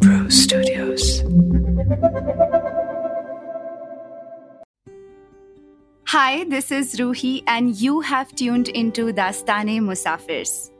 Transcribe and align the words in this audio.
Brew 0.00 0.30
Studios. 0.30 1.24
Hi, 6.06 6.44
this 6.44 6.70
is 6.70 6.94
Ruhi, 6.96 7.42
and 7.48 7.74
you 7.74 8.00
have 8.00 8.32
tuned 8.36 8.68
into 8.68 9.12
Dastane 9.12 9.80
Musafirs. 9.80 10.70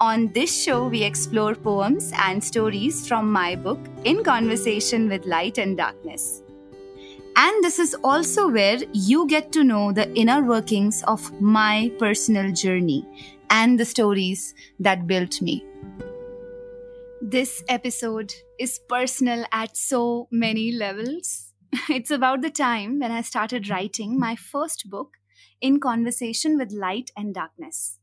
On 0.00 0.28
this 0.32 0.62
show, 0.62 0.86
we 0.86 1.02
explore 1.02 1.56
poems 1.56 2.12
and 2.18 2.42
stories 2.42 3.08
from 3.08 3.32
my 3.32 3.56
book, 3.56 3.80
In 4.04 4.22
Conversation 4.22 5.08
with 5.08 5.26
Light 5.26 5.58
and 5.58 5.76
Darkness. 5.76 6.42
And 7.36 7.64
this 7.64 7.80
is 7.80 7.96
also 8.04 8.48
where 8.48 8.78
you 8.92 9.26
get 9.26 9.50
to 9.52 9.64
know 9.64 9.90
the 9.90 10.12
inner 10.14 10.42
workings 10.42 11.02
of 11.08 11.40
my 11.40 11.90
personal 11.98 12.52
journey 12.52 13.04
and 13.50 13.80
the 13.80 13.84
stories 13.84 14.54
that 14.78 15.06
built 15.06 15.42
me. 15.42 15.64
This 17.25 17.63
episode 17.67 18.33
is 18.59 18.79
personal 18.89 19.45
at 19.51 19.77
so 19.77 20.27
many 20.31 20.71
levels. 20.71 21.53
It's 21.89 22.11
about 22.11 22.41
the 22.41 22.49
time 22.49 22.99
when 22.99 23.11
I 23.11 23.21
started 23.21 23.69
writing 23.69 24.19
my 24.19 24.35
first 24.35 24.89
book, 24.89 25.17
In 25.61 25.79
Conversation 25.79 26.57
with 26.57 26.71
Light 26.71 27.11
and 27.15 27.33
Darkness. 27.33 27.99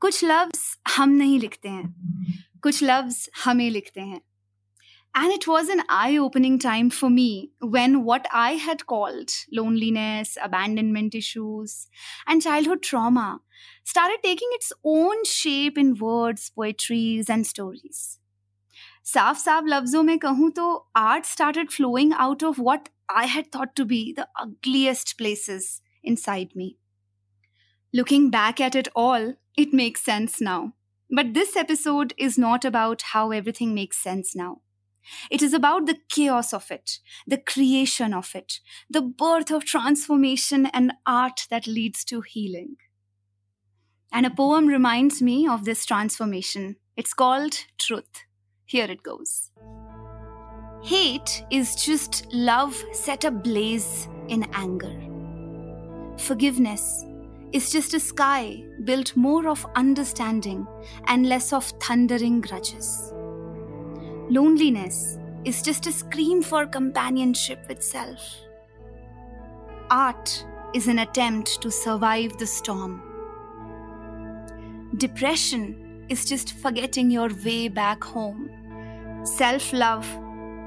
कुछ 0.00 0.24
लफ्ज 0.24 0.60
हम 0.96 1.10
नहीं 1.10 1.38
लिखते 1.40 1.68
हैं 1.68 2.58
कुछ 2.62 2.82
लफ्ज 2.82 3.28
हमें 3.44 3.70
लिखते 3.70 4.00
हैं 4.00 4.20
And 5.14 5.32
it 5.32 5.46
was 5.46 5.70
an 5.70 5.82
eye 5.88 6.18
opening 6.18 6.58
time 6.58 6.88
for 6.90 7.08
me 7.08 7.50
when 7.74 7.94
what 8.04 8.26
I 8.30 8.50
had 8.64 8.82
called 8.86 9.30
loneliness, 9.50 10.36
abandonment 10.42 11.14
issues, 11.14 11.86
and 12.26 12.42
childhood 12.42 12.82
trauma 12.82 13.40
started 13.84 14.18
taking 14.22 14.50
its 14.58 14.74
own 14.84 15.24
shape 15.24 15.78
in 15.78 15.94
words, 15.94 16.50
poetries, 16.50 17.30
and 17.30 17.46
stories. 17.46 18.18
साफ 19.04 19.38
साफ 19.38 19.64
लफ्जों 19.66 20.02
में 20.02 20.18
कहूं 20.18 20.50
तो 20.58 20.66
art 20.96 21.26
started 21.26 21.72
flowing 21.76 22.12
out 22.26 22.42
of 22.42 22.58
what 22.58 22.88
I 23.08 23.26
had 23.26 23.50
thought 23.52 23.74
to 23.76 23.84
be 23.84 24.00
the 24.12 24.28
ugliest 24.44 25.16
places 25.18 25.80
inside 26.02 26.56
me. 26.56 26.76
Looking 27.92 28.30
back 28.30 28.60
at 28.60 28.74
it 28.74 28.88
all, 28.94 29.34
it 29.56 29.72
makes 29.72 30.02
sense 30.02 30.40
now. 30.40 30.74
But 31.10 31.34
this 31.34 31.56
episode 31.56 32.14
is 32.18 32.36
not 32.36 32.64
about 32.64 33.02
how 33.12 33.30
everything 33.30 33.74
makes 33.74 33.96
sense 33.96 34.34
now. 34.34 34.60
It 35.30 35.40
is 35.40 35.54
about 35.54 35.86
the 35.86 35.98
chaos 36.08 36.52
of 36.52 36.70
it, 36.70 36.98
the 37.26 37.38
creation 37.38 38.12
of 38.12 38.34
it, 38.34 38.58
the 38.90 39.02
birth 39.02 39.52
of 39.52 39.64
transformation 39.64 40.66
and 40.66 40.92
art 41.06 41.46
that 41.48 41.68
leads 41.68 42.04
to 42.06 42.22
healing. 42.22 42.76
And 44.12 44.26
a 44.26 44.30
poem 44.30 44.66
reminds 44.66 45.22
me 45.22 45.46
of 45.46 45.64
this 45.64 45.84
transformation. 45.86 46.76
It's 46.96 47.14
called 47.14 47.54
Truth. 47.78 48.24
Here 48.71 48.89
it 48.89 49.03
goes. 49.03 49.51
Hate 50.81 51.43
is 51.51 51.75
just 51.75 52.25
love 52.31 52.81
set 52.93 53.25
ablaze 53.25 54.07
in 54.29 54.45
anger. 54.53 54.95
Forgiveness 56.17 57.03
is 57.51 57.69
just 57.69 57.93
a 57.93 57.99
sky 57.99 58.63
built 58.85 59.17
more 59.17 59.49
of 59.49 59.65
understanding 59.75 60.65
and 61.07 61.27
less 61.27 61.51
of 61.51 61.65
thundering 61.81 62.39
grudges. 62.39 63.11
Loneliness 64.29 65.17
is 65.43 65.61
just 65.61 65.85
a 65.87 65.91
scream 65.91 66.41
for 66.41 66.65
companionship 66.65 67.59
with 67.67 67.83
self. 67.83 68.21
Art 69.89 70.45
is 70.73 70.87
an 70.87 70.99
attempt 70.99 71.61
to 71.61 71.69
survive 71.69 72.37
the 72.37 72.47
storm. 72.47 73.01
Depression 74.95 76.05
is 76.07 76.23
just 76.23 76.53
forgetting 76.53 77.11
your 77.11 77.29
way 77.43 77.67
back 77.67 78.01
home. 78.01 78.49
Self 79.23 79.71
love 79.71 80.07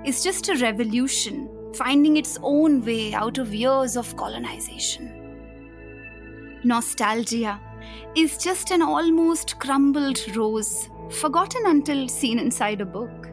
is 0.04 0.22
just 0.22 0.48
a 0.48 0.54
revolution 0.54 1.48
finding 1.74 2.16
its 2.16 2.38
own 2.40 2.84
way 2.84 3.12
out 3.12 3.38
of 3.38 3.52
years 3.52 3.96
of 3.96 4.16
colonization. 4.16 5.10
Nostalgia 6.62 7.60
is 8.14 8.38
just 8.38 8.70
an 8.70 8.80
almost 8.80 9.58
crumbled 9.58 10.20
rose, 10.36 10.88
forgotten 11.10 11.66
until 11.66 12.08
seen 12.08 12.38
inside 12.38 12.80
a 12.80 12.86
book. 12.86 13.28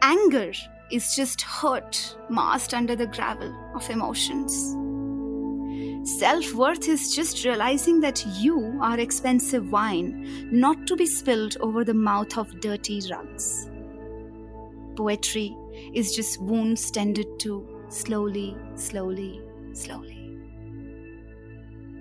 Anger 0.00 0.52
is 0.92 1.16
just 1.16 1.42
hurt 1.42 2.16
masked 2.30 2.74
under 2.74 2.94
the 2.94 3.08
gravel 3.08 3.52
of 3.74 3.90
emotions. 3.90 4.76
Self 6.08 6.54
worth 6.54 6.88
is 6.88 7.16
just 7.16 7.44
realizing 7.44 7.98
that 8.02 8.24
you 8.38 8.78
are 8.80 9.00
expensive 9.00 9.72
wine, 9.72 10.48
not 10.52 10.86
to 10.86 10.94
be 10.94 11.04
spilled 11.04 11.56
over 11.60 11.82
the 11.82 11.94
mouth 11.94 12.38
of 12.38 12.60
dirty 12.60 13.02
rugs. 13.10 13.68
poetry 14.98 15.48
is 15.94 16.14
just 16.16 16.40
wounds 16.42 16.90
tended 16.90 17.34
to 17.40 17.56
slowly 17.90 18.48
slowly 18.76 19.32
slowly. 19.74 20.16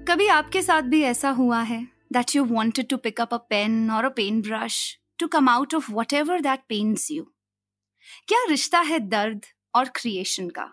कभी 0.08 0.28
आपके 0.28 0.62
साथ 0.62 0.82
भी 0.92 1.02
ऐसा 1.04 1.30
हुआ 1.30 1.62
है 1.62 1.82
that 2.14 2.36
you 2.36 2.44
wanted 2.46 2.88
to 2.90 2.98
pick 2.98 3.22
up 3.22 3.34
a 3.34 3.38
pen 3.50 3.92
और 3.92 4.06
a 4.06 4.10
pen 4.16 4.42
brush 4.42 4.80
to 5.20 5.28
come 5.28 5.50
out 5.50 5.76
of 5.76 5.92
whatever 6.14 6.42
that 6.42 6.60
pains 6.70 7.12
you 7.12 7.24
क्या 8.28 8.44
रिश्ता 8.50 8.80
है 8.80 9.00
दर्द 9.10 9.46
और 9.76 9.90
क्रिएशन 9.96 10.50
का? 10.50 10.72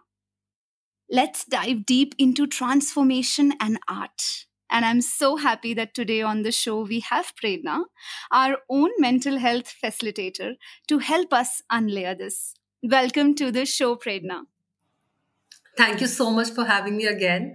Let's 1.11 1.47
dive 1.51 1.85
deep 1.89 2.11
into 2.33 2.47
transformation 2.53 3.53
and 3.63 3.79
art 3.89 4.23
And 4.70 4.86
I'm 4.86 5.02
so 5.02 5.38
happy 5.38 5.74
that 5.74 5.96
today 5.96 6.22
on 6.22 6.44
the 6.44 6.52
show 6.52 6.82
we 6.84 7.00
have 7.00 7.34
Prerna, 7.36 7.86
our 8.32 8.58
own 8.70 8.92
mental 9.00 9.40
health 9.40 9.74
facilitator, 9.84 10.54
to 10.88 11.00
help 11.00 11.34
us 11.34 11.64
unlayer 11.72 12.16
this. 12.18 12.54
Welcome 12.84 13.34
to 13.36 13.52
the 13.52 13.66
show, 13.66 13.96
Prerna. 13.96 14.42
Thank 15.76 16.02
you 16.02 16.08
so 16.08 16.30
much 16.30 16.52
for 16.52 16.66
having 16.66 16.98
me 16.98 17.06
again. 17.06 17.50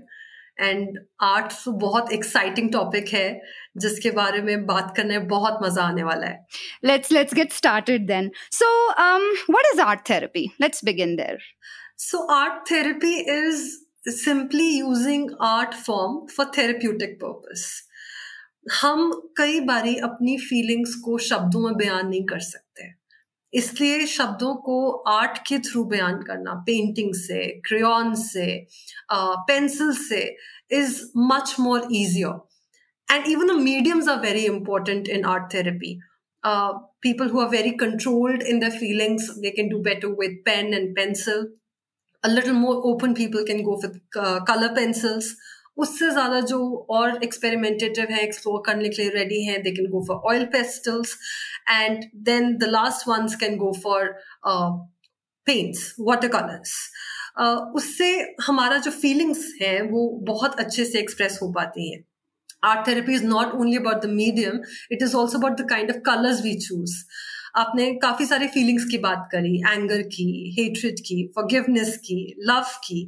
and 0.61 0.99
art 1.23 1.53
तो 1.65 1.73
बहुत 1.79 2.13
exciting 2.13 2.73
topic 2.73 3.09
है 3.15 3.29
जिसके 3.83 4.11
बारे 4.19 4.43
में 4.43 4.67
बात 4.67 4.93
करने 4.97 5.19
बहुत 5.33 5.59
मजा 5.63 5.83
आने 5.83 6.03
वाला 6.03 6.27
है 6.27 6.47
let's 6.85 7.13
let's 7.13 7.35
get 7.35 7.53
started 7.53 8.07
then 8.07 8.31
so 8.53 8.69
what 8.91 9.73
is 9.73 9.81
art 9.81 10.09
therapy 10.11 10.47
let's 10.61 10.85
begin 10.85 11.17
there 11.17 11.39
so 12.07 12.27
art 12.35 12.71
therapy 12.71 13.15
is 13.37 13.65
simply 14.12 14.68
using 14.78 15.30
art 15.42 15.74
form 15.86 16.26
for 16.36 16.52
therapeutic 16.58 17.16
purpose 17.24 17.66
हम 18.82 19.12
कई 19.38 19.60
बारी 19.68 19.96
अपनी 20.04 20.38
फीलिंग्स 20.38 20.96
को 21.06 21.18
शब्दों 21.28 21.62
में 21.62 21.76
बयान 21.78 22.08
नहीं 22.08 22.24
कर 22.26 22.40
सकते। 22.40 22.88
इसलिए 23.54 24.06
शब्दों 24.08 24.54
को 24.66 24.90
आर्ट 25.12 25.38
के 25.48 25.60
थ्रू 25.70 25.84
बयान 25.94 26.22
करना 26.24 26.54
पेंटिंग 26.66 27.14
से 27.16 27.46
क्रेन 27.68 28.14
से 28.24 28.48
पेंसिल 29.14 29.92
से 30.02 30.22
is 30.80 31.02
much 31.32 31.56
more 31.60 31.88
easier 31.92 33.14
and 33.14 33.28
even 33.32 33.48
the 33.48 33.62
mediums 33.62 34.10
are 34.10 34.20
very 34.22 34.46
important 34.46 35.08
in 35.08 35.26
art 35.26 35.54
therapy 35.54 36.00
people 37.06 37.30
who 37.32 37.40
are 37.42 37.50
very 37.50 37.72
controlled 37.80 38.42
in 38.42 38.60
their 38.60 38.72
feelings, 38.72 39.26
they 39.42 39.52
can 39.52 39.70
do 39.70 39.82
better 39.82 40.10
with 40.22 40.38
pen 40.46 40.74
and 40.74 40.96
pencil. 40.96 41.44
A 42.24 42.30
little 42.30 42.54
more 42.54 42.76
open 42.86 43.14
people 43.14 43.46
can 43.46 43.64
go 43.64 43.78
with 43.82 44.00
uh, 44.18 44.40
color 44.42 44.74
pencils. 44.76 45.32
उससे 45.78 46.10
ज़्यादा 46.12 46.40
जो 46.48 46.58
और 46.92 47.24
experimentative 47.24 48.08
है 48.12 48.22
explore 48.24 48.62
करने 48.66 48.90
के 48.90 49.02
लिए 49.02 49.12
ready 49.12 49.44
हैं 49.46 49.62
they 49.64 49.72
can 49.72 49.86
go 49.92 50.04
for 50.08 50.18
oil 50.32 50.44
pastels 50.56 51.16
and 51.70 52.04
then 52.30 52.56
the 52.58 52.70
last 52.70 53.08
ones 53.08 53.36
can 53.44 53.56
go 53.58 53.72
for 53.84 54.08
paints 55.48 55.94
water 56.00 56.28
colours 56.36 56.74
उससे 57.76 58.10
हमारा 58.48 58.78
जो 58.88 58.92
फीलिंग्स 58.92 59.46
है 59.62 59.82
वो 59.92 60.08
बहुत 60.28 60.60
अच्छे 60.60 60.86
से 60.86 61.00
एक्सप्रेस 61.00 61.40
हो 61.42 61.52
पाती 61.54 61.92
है. 61.92 62.04
Art 62.64 62.88
therapy 62.88 63.14
is 63.16 63.26
not 63.26 63.54
only 63.56 63.78
about 63.78 64.02
the 64.04 64.10
medium 64.14 64.60
it 64.92 65.04
is 65.04 65.16
also 65.16 65.38
about 65.38 65.62
the 65.62 65.70
kind 65.70 65.92
of 65.92 66.00
colours 66.06 66.42
we 66.44 66.54
choose 66.68 66.96
आपने 67.59 67.93
काफी 68.03 68.27
सारे 68.27 68.47
फीलिंग्स 68.55 68.85
की 68.91 68.99
बात 69.07 69.29
करी 69.33 69.57
एंगर 69.61 70.03
की 70.17 70.29
हेट्रेड 70.59 71.01
की 71.07 71.23
फॉरगिवनेस 71.35 71.97
की 72.07 72.21
लव 72.51 72.77
की 72.89 73.01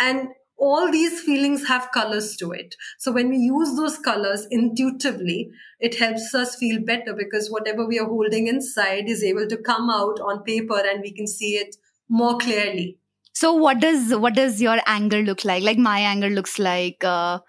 and 0.00 0.28
all 0.64 0.90
these 0.92 1.20
feelings 1.20 1.62
have 1.68 1.86
colors 1.94 2.36
to 2.40 2.52
it. 2.52 2.74
So 3.04 3.12
when 3.14 3.30
we 3.30 3.36
use 3.36 3.74
those 3.76 3.98
colors 3.98 4.46
intuitively, 4.50 5.50
it 5.80 5.98
helps 5.98 6.32
us 6.40 6.54
feel 6.56 6.80
better 6.90 7.14
because 7.14 7.48
whatever 7.54 7.86
we 7.86 7.98
are 7.98 8.06
holding 8.06 8.46
inside 8.46 9.08
is 9.08 9.24
able 9.24 9.48
to 9.48 9.56
come 9.56 9.90
out 9.90 10.20
on 10.20 10.44
paper 10.44 10.80
and 10.92 11.00
we 11.02 11.12
can 11.12 11.26
see 11.26 11.54
it 11.56 11.74
more 12.08 12.38
clearly. 12.38 12.98
So 13.34 13.52
what 13.54 13.80
does 13.80 14.14
what 14.14 14.34
does 14.34 14.60
your 14.62 14.78
anger 14.86 15.22
look 15.22 15.44
like? 15.44 15.62
Like 15.64 15.78
my 15.78 15.98
anger 15.98 16.30
looks 16.30 16.58
like 16.58 17.02
uh, 17.02 17.40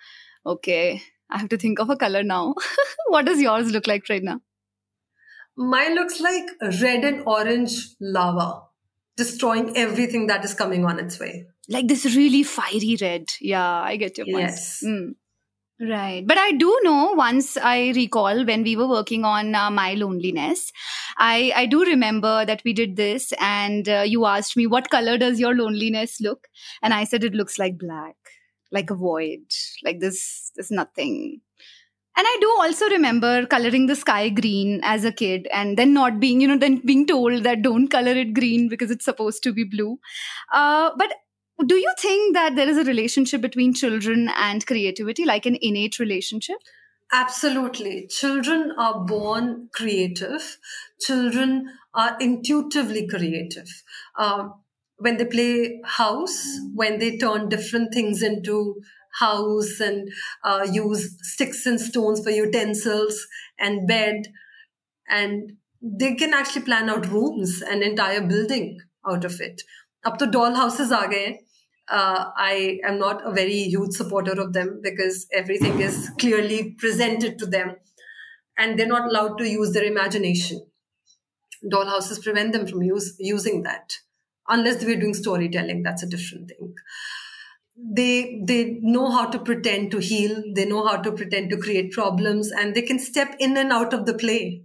okay, 0.46 1.02
I 1.30 1.38
have 1.38 1.50
to 1.50 1.58
think 1.58 1.80
of 1.80 1.90
a 1.90 1.96
color 1.96 2.24
now. 2.24 2.56
what 3.10 3.26
does 3.26 3.42
yours 3.42 3.72
look 3.72 3.86
like 3.86 4.10
right 4.10 4.24
now? 4.24 4.40
Mine 5.59 5.95
looks 5.95 6.21
like 6.21 6.49
red 6.81 7.05
and 7.05 7.23
orange 7.27 7.97
lava, 8.01 8.63
destroying 9.17 9.77
everything 9.77 10.29
that 10.29 10.45
is 10.45 10.55
coming 10.55 10.87
on 10.87 10.99
its 10.99 11.21
way 11.21 11.47
like 11.69 11.87
this 11.87 12.05
really 12.17 12.43
fiery 12.43 12.97
red. 13.01 13.29
Yeah, 13.41 13.81
I 13.83 13.97
get 13.97 14.17
your 14.17 14.27
point. 14.27 14.39
Yes. 14.39 14.83
Mm. 14.85 15.15
Right. 15.81 16.27
But 16.27 16.39
I 16.39 16.53
do 16.53 16.77
know 16.83 17.13
once 17.13 17.57
I 17.57 17.93
recall 17.95 18.45
when 18.45 18.65
we 18.65 18.75
were 18.75 18.89
working 18.89 19.25
on 19.25 19.55
uh, 19.55 19.71
My 19.71 19.95
Loneliness, 19.95 20.73
I, 21.19 21.53
I 21.55 21.67
do 21.67 21.85
remember 21.85 22.45
that 22.45 22.63
we 22.65 22.73
did 22.73 22.97
this 22.97 23.33
and 23.39 23.89
uh, 23.89 24.03
you 24.05 24.27
asked 24.27 24.57
me, 24.57 24.67
what 24.67 24.91
color 24.91 25.17
does 25.19 25.39
your 25.39 25.55
loneliness 25.55 26.21
look? 26.21 26.49
And 26.83 26.93
I 26.93 27.05
said, 27.05 27.23
it 27.23 27.33
looks 27.33 27.61
like 27.61 27.79
black, 27.79 28.17
like 28.73 28.91
a 28.91 28.97
void, 28.97 29.45
like 29.85 30.01
this, 30.01 30.51
there's 30.57 30.73
nothing. 30.73 31.43
And 32.19 32.27
I 32.27 32.37
do 32.41 32.53
also 32.59 32.89
remember 32.91 33.47
coloring 33.47 33.87
the 33.87 33.95
sky 33.95 34.29
green 34.29 34.81
as 34.83 35.05
a 35.05 35.13
kid 35.13 35.47
and 35.53 35.79
then 35.79 35.95
not 35.95 36.19
being, 36.19 36.41
you 36.41 36.49
know, 36.49 36.59
then 36.59 36.83
being 36.85 37.07
told 37.07 37.45
that 37.45 37.63
don't 37.63 37.87
color 37.87 38.11
it 38.11 38.35
green 38.35 38.69
because 38.69 38.91
it's 38.91 39.05
supposed 39.05 39.45
to 39.45 39.53
be 39.53 39.63
blue. 39.63 40.01
Uh, 40.53 40.91
but 40.99 41.15
do 41.65 41.77
you 41.77 41.93
think 42.01 42.35
that 42.35 42.57
there 42.57 42.69
is 42.69 42.77
a 42.77 42.83
relationship 42.83 43.41
between 43.41 43.73
children 43.73 44.31
and 44.37 44.67
creativity, 44.67 45.25
like 45.25 45.47
an 45.47 45.59
innate 45.63 46.01
relationship? 46.01 46.57
Absolutely. 47.13 48.09
Children 48.09 48.73
are 48.77 49.05
born 49.05 49.69
creative. 49.73 50.59
Children 51.01 51.71
are 51.95 52.17
intuitively 52.19 53.07
creative. 53.07 53.69
Um, 54.19 54.55
when 54.97 55.19
they 55.19 55.25
play 55.25 55.81
house, 55.85 56.45
when 56.75 56.99
they 56.99 57.17
turn 57.17 57.49
different 57.49 57.95
things 57.95 58.25
into 58.25 58.83
house 59.19 59.81
and 59.81 60.11
uh, 60.45 60.67
use 60.71 61.17
sticks 61.23 61.67
and 61.67 61.81
stones 61.81 62.23
for 62.23 62.31
utensils 62.31 63.27
and 63.59 63.87
bed, 63.87 64.29
and 65.09 65.53
they 65.81 66.15
can 66.15 66.35
actually 66.35 66.63
plan 66.63 66.91
out 66.91 67.07
rooms, 67.07 67.63
and 67.63 67.83
entire 67.83 68.21
building 68.21 68.79
out 69.09 69.25
of 69.25 69.41
it. 69.41 69.63
Up 70.05 70.19
to 70.19 70.27
doll 70.27 70.55
houses 70.55 70.93
are 70.93 71.09
uh, 71.91 72.31
I 72.37 72.79
am 72.85 72.99
not 72.99 73.27
a 73.27 73.33
very 73.33 73.63
huge 73.65 73.93
supporter 73.93 74.39
of 74.41 74.53
them 74.53 74.81
because 74.83 75.27
everything 75.33 75.81
is 75.81 76.11
clearly 76.19 76.77
presented 76.79 77.39
to 77.39 77.47
them 77.47 77.77
and 78.59 78.79
they're 78.79 78.87
not 78.87 79.09
allowed 79.09 79.39
to 79.39 79.49
use 79.49 79.73
their 79.73 79.85
imagination. 79.85 80.67
Dollhouses 81.65 82.23
prevent 82.23 82.53
them 82.53 82.67
from 82.67 82.83
use, 82.83 83.17
using 83.19 83.63
that. 83.63 83.93
Unless 84.49 84.85
we're 84.85 85.01
doing 85.01 85.15
storytelling, 85.15 85.83
that's 85.83 86.03
a 86.03 86.09
different 86.09 86.49
thing. 86.49 86.75
They 87.81 88.43
they 88.45 88.79
know 88.83 89.11
how 89.11 89.27
to 89.27 89.39
pretend 89.39 89.91
to 89.93 89.99
heal, 89.99 90.43
they 90.55 90.65
know 90.65 90.87
how 90.87 90.97
to 90.97 91.13
pretend 91.13 91.51
to 91.51 91.57
create 91.57 91.93
problems, 91.93 92.51
and 92.51 92.75
they 92.75 92.83
can 92.83 92.99
step 92.99 93.37
in 93.39 93.57
and 93.57 93.73
out 93.73 93.93
of 93.93 94.05
the 94.05 94.15
play. 94.15 94.65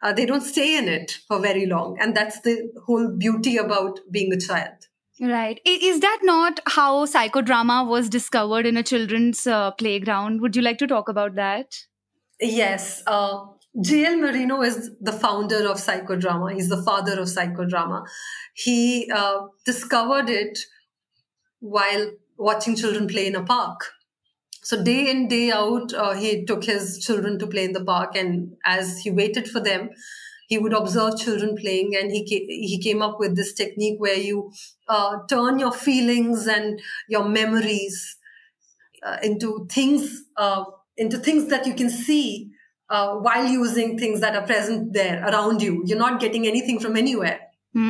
Uh, 0.00 0.12
they 0.12 0.24
don't 0.24 0.42
stay 0.42 0.78
in 0.78 0.88
it 0.88 1.18
for 1.26 1.40
very 1.40 1.66
long, 1.66 1.98
and 2.00 2.16
that's 2.16 2.40
the 2.42 2.70
whole 2.86 3.08
beauty 3.08 3.56
about 3.56 3.98
being 4.10 4.32
a 4.32 4.38
child. 4.38 4.86
Right. 5.20 5.60
Is 5.64 6.00
that 6.00 6.20
not 6.22 6.60
how 6.66 7.04
psychodrama 7.04 7.86
was 7.86 8.08
discovered 8.08 8.66
in 8.66 8.76
a 8.76 8.84
children's 8.84 9.46
uh, 9.46 9.72
playground? 9.72 10.40
Would 10.40 10.54
you 10.54 10.62
like 10.62 10.78
to 10.78 10.86
talk 10.86 11.08
about 11.08 11.34
that? 11.34 11.74
Yes. 12.40 13.02
Uh, 13.04 13.46
J.L. 13.80 14.18
Moreno 14.18 14.62
is 14.62 14.90
the 15.00 15.12
founder 15.12 15.68
of 15.68 15.78
psychodrama. 15.78 16.54
He's 16.54 16.68
the 16.68 16.82
father 16.82 17.18
of 17.20 17.26
psychodrama. 17.26 18.06
He 18.54 19.10
uh, 19.12 19.46
discovered 19.64 20.28
it 20.28 20.58
while 21.60 22.12
watching 22.36 22.76
children 22.76 23.06
play 23.08 23.26
in 23.26 23.34
a 23.34 23.42
park. 23.42 23.80
So 24.62 24.82
day 24.82 25.10
in, 25.10 25.28
day 25.28 25.50
out, 25.50 25.94
uh, 25.94 26.14
he 26.14 26.44
took 26.44 26.64
his 26.64 27.02
children 27.04 27.38
to 27.38 27.46
play 27.46 27.64
in 27.64 27.72
the 27.72 27.84
park. 27.84 28.16
And 28.16 28.56
as 28.64 29.00
he 29.00 29.10
waited 29.10 29.48
for 29.48 29.60
them, 29.60 29.90
he 30.48 30.58
would 30.58 30.72
observe 30.72 31.18
children 31.18 31.56
playing 31.56 31.94
and 31.94 32.10
he 32.10 32.24
he 32.24 32.80
came 32.82 33.02
up 33.02 33.20
with 33.20 33.36
this 33.36 33.52
technique 33.52 34.00
where 34.00 34.16
you 34.16 34.50
uh, 34.88 35.18
turn 35.28 35.58
your 35.58 35.72
feelings 35.72 36.46
and 36.46 36.80
your 37.06 37.28
memories 37.28 38.16
uh, 39.02 39.18
into 39.22 39.66
things 39.70 40.24
uh, 40.36 40.64
into 40.96 41.18
things 41.18 41.48
that 41.48 41.66
you 41.66 41.74
can 41.74 41.90
see 41.90 42.50
uh, 42.88 43.14
while 43.16 43.46
using 43.46 43.98
things 43.98 44.20
that 44.20 44.34
are 44.34 44.46
present 44.46 44.94
there 44.94 45.22
around 45.28 45.60
you 45.62 45.82
you're 45.84 45.98
not 45.98 46.18
getting 46.18 46.46
anything 46.46 46.80
from 46.80 46.96
anywhere 46.96 47.40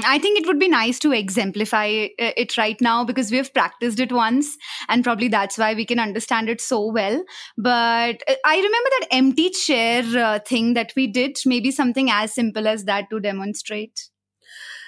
I 0.04 0.18
think 0.18 0.38
it 0.38 0.46
would 0.46 0.58
be 0.58 0.68
nice 0.68 0.98
to 1.00 1.12
exemplify 1.12 1.86
uh, 1.86 2.32
it 2.36 2.56
right 2.56 2.78
now 2.80 3.04
because 3.04 3.30
we've 3.30 3.52
practiced 3.52 4.00
it 4.00 4.12
once 4.12 4.56
and 4.88 5.04
probably 5.04 5.28
that's 5.28 5.56
why 5.56 5.74
we 5.74 5.86
can 5.86 5.98
understand 5.98 6.48
it 6.48 6.60
so 6.60 6.90
well. 6.92 7.22
But 7.56 8.22
uh, 8.28 8.34
I 8.44 8.56
remember 8.56 8.90
that 9.00 9.06
empty 9.10 9.50
chair 9.50 10.02
uh, 10.16 10.38
thing 10.40 10.74
that 10.74 10.92
we 10.96 11.06
did, 11.06 11.38
maybe 11.46 11.70
something 11.70 12.10
as 12.10 12.34
simple 12.34 12.66
as 12.66 12.84
that 12.84 13.08
to 13.10 13.20
demonstrate. 13.20 14.10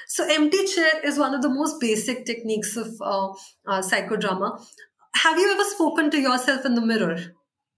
So, 0.09 0.27
empty 0.29 0.67
chair 0.67 1.01
is 1.05 1.19
one 1.19 1.35
of 1.35 1.43
the 1.43 1.49
most 1.49 1.81
basic 1.81 2.27
techniques 2.27 2.77
of 2.77 2.89
uh, 3.01 3.29
uh, 3.69 3.81
psychodrama. 3.81 4.61
Have 5.15 5.39
you 5.39 5.53
ever 5.53 5.63
spoken 5.65 6.11
to 6.11 6.19
yourself 6.19 6.67
in 6.67 6.75
the 6.75 6.81
mirror? 6.81 7.17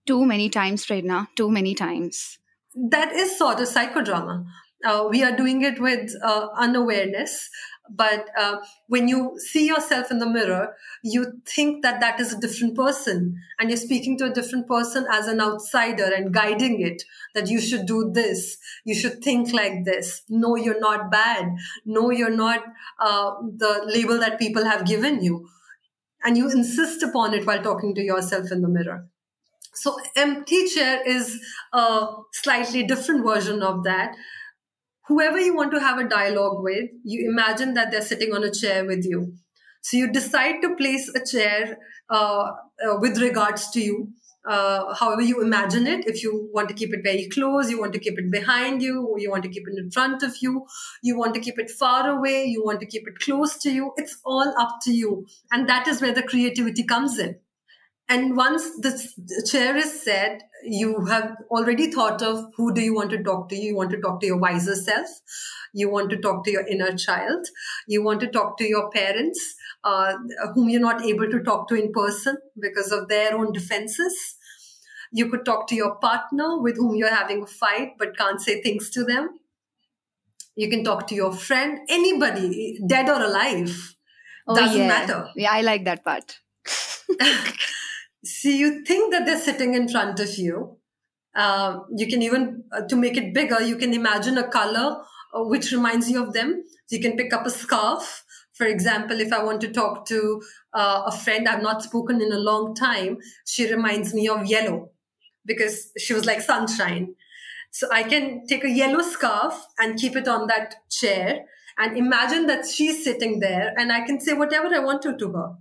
Too 0.06 0.24
many 0.24 0.48
times, 0.48 0.86
Prerna. 0.86 1.28
Too 1.36 1.50
many 1.50 1.74
times. 1.74 2.38
That 2.74 3.12
is 3.12 3.36
sort 3.36 3.60
of 3.60 3.69
psychodrama 3.69 4.46
uh, 4.84 5.06
we 5.08 5.23
are 5.23 5.37
doing 5.37 5.62
it 5.62 5.81
with 5.81 6.12
uh, 6.23 6.49
unawareness. 6.56 7.49
But 7.90 8.29
uh, 8.38 8.58
when 8.87 9.08
you 9.08 9.38
see 9.38 9.67
yourself 9.67 10.11
in 10.11 10.19
the 10.19 10.26
mirror 10.26 10.75
you 11.02 11.40
think 11.44 11.82
that 11.82 12.00
that 12.00 12.20
is 12.20 12.32
a 12.32 12.40
different 12.40 12.76
person. 12.76 13.37
And 13.58 13.69
you're 13.69 13.76
speaking 13.76 14.17
to 14.19 14.26
a 14.26 14.32
different 14.32 14.69
person 14.69 15.05
as 15.11 15.26
an 15.26 15.40
outsider 15.40 16.05
and 16.05 16.32
guiding 16.32 16.81
it 16.81 17.02
that 17.34 17.49
you 17.49 17.61
should 17.61 17.87
do 17.87 18.11
this 18.12 18.56
you 18.84 18.94
should 18.94 19.23
think 19.23 19.52
like 19.52 19.84
this. 19.84 20.23
No 20.29 20.56
you're 20.56 20.81
not 20.81 21.11
bad. 21.11 21.46
No 21.84 22.11
you're 22.11 22.31
not 22.31 22.64
uh, 22.99 23.32
the 23.56 23.82
label 23.87 24.19
that 24.19 24.38
people 24.38 24.64
have 24.64 24.87
given 24.87 25.23
you. 25.23 25.49
And 26.25 26.37
you 26.37 26.49
insist 26.50 27.02
upon 27.02 27.34
it 27.34 27.46
while 27.46 27.62
talking 27.62 27.94
to 27.96 28.00
yourself 28.00 28.52
in 28.52 28.62
the 28.62 28.69
mirror. 28.69 29.08
So 29.75 29.96
empty 30.17 30.69
chair 30.69 31.02
is 31.06 31.40
a 31.73 32.06
slightly 32.32 32.84
different 32.84 33.25
version 33.25 33.62
of 33.62 33.84
that 33.84 34.14
whoever 35.08 35.38
you 35.38 35.54
want 35.54 35.72
to 35.72 35.81
have 35.81 35.99
a 35.99 36.08
dialogue 36.08 36.62
with, 36.62 36.90
you 37.04 37.28
imagine 37.31 37.75
that 37.75 37.90
they're 37.90 38.02
sitting 38.02 38.32
on 38.32 38.44
a 38.44 38.52
chair 38.52 38.84
with 38.84 39.04
you. 39.04 39.34
So 39.82 39.96
you 39.96 40.12
decide 40.12 40.62
to 40.62 40.76
place 40.76 41.10
a 41.14 41.25
chair 41.25 41.78
uh, 42.08 42.52
uh, 42.84 42.96
with 43.00 43.19
regards 43.20 43.70
to 43.70 43.81
you, 43.81 44.12
uh, 44.49 44.94
however 44.94 45.22
you 45.22 45.40
imagine 45.43 45.88
it. 45.88 46.06
If 46.06 46.22
you 46.22 46.49
want 46.52 46.69
to 46.69 46.75
keep 46.75 46.94
it 46.94 47.00
very 47.02 47.28
close, 47.28 47.69
you 47.69 47.81
want 47.81 47.93
to 47.94 47.99
keep 47.99 48.16
it 48.16 48.31
behind 48.31 48.81
you, 48.81 49.04
or 49.04 49.19
you 49.19 49.31
want 49.31 49.43
to 49.43 49.49
keep 49.49 49.64
it 49.66 49.78
in 49.78 49.90
front 49.90 50.22
of 50.22 50.37
you, 50.40 50.66
you 51.02 51.19
want 51.19 51.34
to 51.34 51.40
keep 51.40 51.58
it 51.58 51.70
far 51.70 52.08
away, 52.08 52.44
you 52.44 52.64
want 52.64 52.81
to 52.81 52.87
keep 52.87 53.08
it 53.08 53.19
close 53.19 53.58
to 53.58 53.72
you. 53.72 53.93
It's 53.96 54.19
all 54.25 54.55
up 54.58 54.78
to 54.82 54.93
you. 54.93 55.26
And 55.50 55.69
that 55.69 55.88
is 55.88 56.00
where 56.00 56.14
the 56.14 56.22
creativity 56.22 56.84
comes 56.84 57.19
in. 57.19 57.40
And 58.08 58.37
once 58.37 58.62
the 58.78 59.44
chair 59.50 59.76
is 59.76 60.02
set, 60.02 60.43
you 60.64 61.06
have 61.06 61.37
already 61.50 61.90
thought 61.90 62.22
of 62.22 62.44
who 62.56 62.75
do 62.75 62.81
you 62.81 62.94
want 62.94 63.10
to 63.10 63.22
talk 63.22 63.49
to. 63.49 63.56
You 63.56 63.75
want 63.75 63.90
to 63.90 64.00
talk 64.00 64.20
to 64.20 64.26
your 64.26 64.37
wiser 64.38 64.75
self. 64.75 65.08
You 65.72 65.88
want 65.90 66.10
to 66.10 66.19
talk 66.19 66.44
to 66.44 66.50
your 66.50 66.67
inner 66.67 66.94
child. 66.96 67.46
You 67.86 68.03
want 68.03 68.20
to 68.20 68.27
talk 68.27 68.58
to 68.58 68.65
your 68.65 68.91
parents, 68.91 69.55
uh, 69.84 70.15
whom 70.55 70.69
you're 70.69 70.81
not 70.81 71.03
able 71.03 71.31
to 71.31 71.43
talk 71.43 71.69
to 71.69 71.74
in 71.74 71.93
person 71.93 72.36
because 72.60 72.93
of 72.93 73.08
their 73.08 73.36
own 73.36 73.53
defenses. 73.53 74.36
You 75.12 75.31
could 75.31 75.44
talk 75.44 75.67
to 75.69 75.74
your 75.74 75.96
partner 75.96 76.60
with 76.60 76.77
whom 76.77 76.94
you're 76.94 77.15
having 77.15 77.43
a 77.43 77.46
fight 77.46 77.93
but 77.98 78.17
can't 78.17 78.41
say 78.41 78.62
things 78.62 78.91
to 78.91 79.05
them. 79.05 79.38
You 80.55 80.69
can 80.69 80.84
talk 80.84 81.06
to 81.06 81.15
your 81.15 81.32
friend, 81.32 81.81
anybody, 81.88 82.79
dead 82.86 83.08
or 83.08 83.22
alive. 83.22 83.94
Oh, 84.46 84.55
Doesn't 84.55 84.79
yeah. 84.81 84.88
matter. 84.88 85.29
Yeah, 85.34 85.53
I 85.53 85.62
like 85.62 85.84
that 85.84 86.05
part. 86.05 86.38
So 88.24 88.48
you 88.48 88.84
think 88.84 89.12
that 89.12 89.26
they're 89.26 89.41
sitting 89.41 89.74
in 89.74 89.88
front 89.88 90.20
of 90.20 90.36
you. 90.36 90.79
Uh, 91.34 91.81
you 91.96 92.06
can 92.06 92.22
even, 92.22 92.64
uh, 92.72 92.82
to 92.82 92.96
make 92.96 93.17
it 93.17 93.34
bigger, 93.34 93.60
you 93.60 93.76
can 93.76 93.94
imagine 93.94 94.38
a 94.38 94.48
color 94.48 95.02
uh, 95.34 95.44
which 95.44 95.72
reminds 95.72 96.10
you 96.10 96.22
of 96.22 96.32
them. 96.32 96.62
So 96.86 96.96
you 96.96 97.02
can 97.02 97.17
pick 97.17 97.32
up 97.32 97.46
a 97.46 97.50
scarf. 97.50 98.24
For 98.52 98.67
example, 98.67 99.20
if 99.20 99.32
I 99.32 99.43
want 99.43 99.60
to 99.62 99.72
talk 99.72 100.06
to 100.06 100.43
uh, 100.74 101.02
a 101.06 101.12
friend 101.12 101.48
I've 101.48 101.62
not 101.62 101.82
spoken 101.82 102.20
in 102.20 102.32
a 102.32 102.38
long 102.38 102.74
time, 102.74 103.19
she 103.46 103.70
reminds 103.70 104.14
me 104.14 104.29
of 104.29 104.46
yellow 104.46 104.91
because 105.44 105.91
she 105.98 106.12
was 106.14 106.26
like 106.26 106.43
sunshine. 106.43 107.14
So 107.72 107.88
I 107.91 108.02
can 108.02 108.46
take 108.46 108.64
a 108.64 108.70
yellow 108.70 109.02
scarf 109.02 109.55
and 109.79 109.98
keep 109.98 110.14
it 110.14 110.29
on 110.29 110.46
that 110.48 110.74
chair 110.91 111.46
and 111.79 111.96
imagine 111.96 112.46
that 112.46 112.67
she's 112.67 113.02
sitting 113.02 113.41
there 113.41 113.72
and 113.79 113.91
I 113.91 114.02
can 114.02 114.20
say 114.20 114.34
whatever 114.34 114.69
I 114.72 114.81
want 114.81 115.00
to 115.02 115.17
to 115.17 115.32
her. 115.32 115.55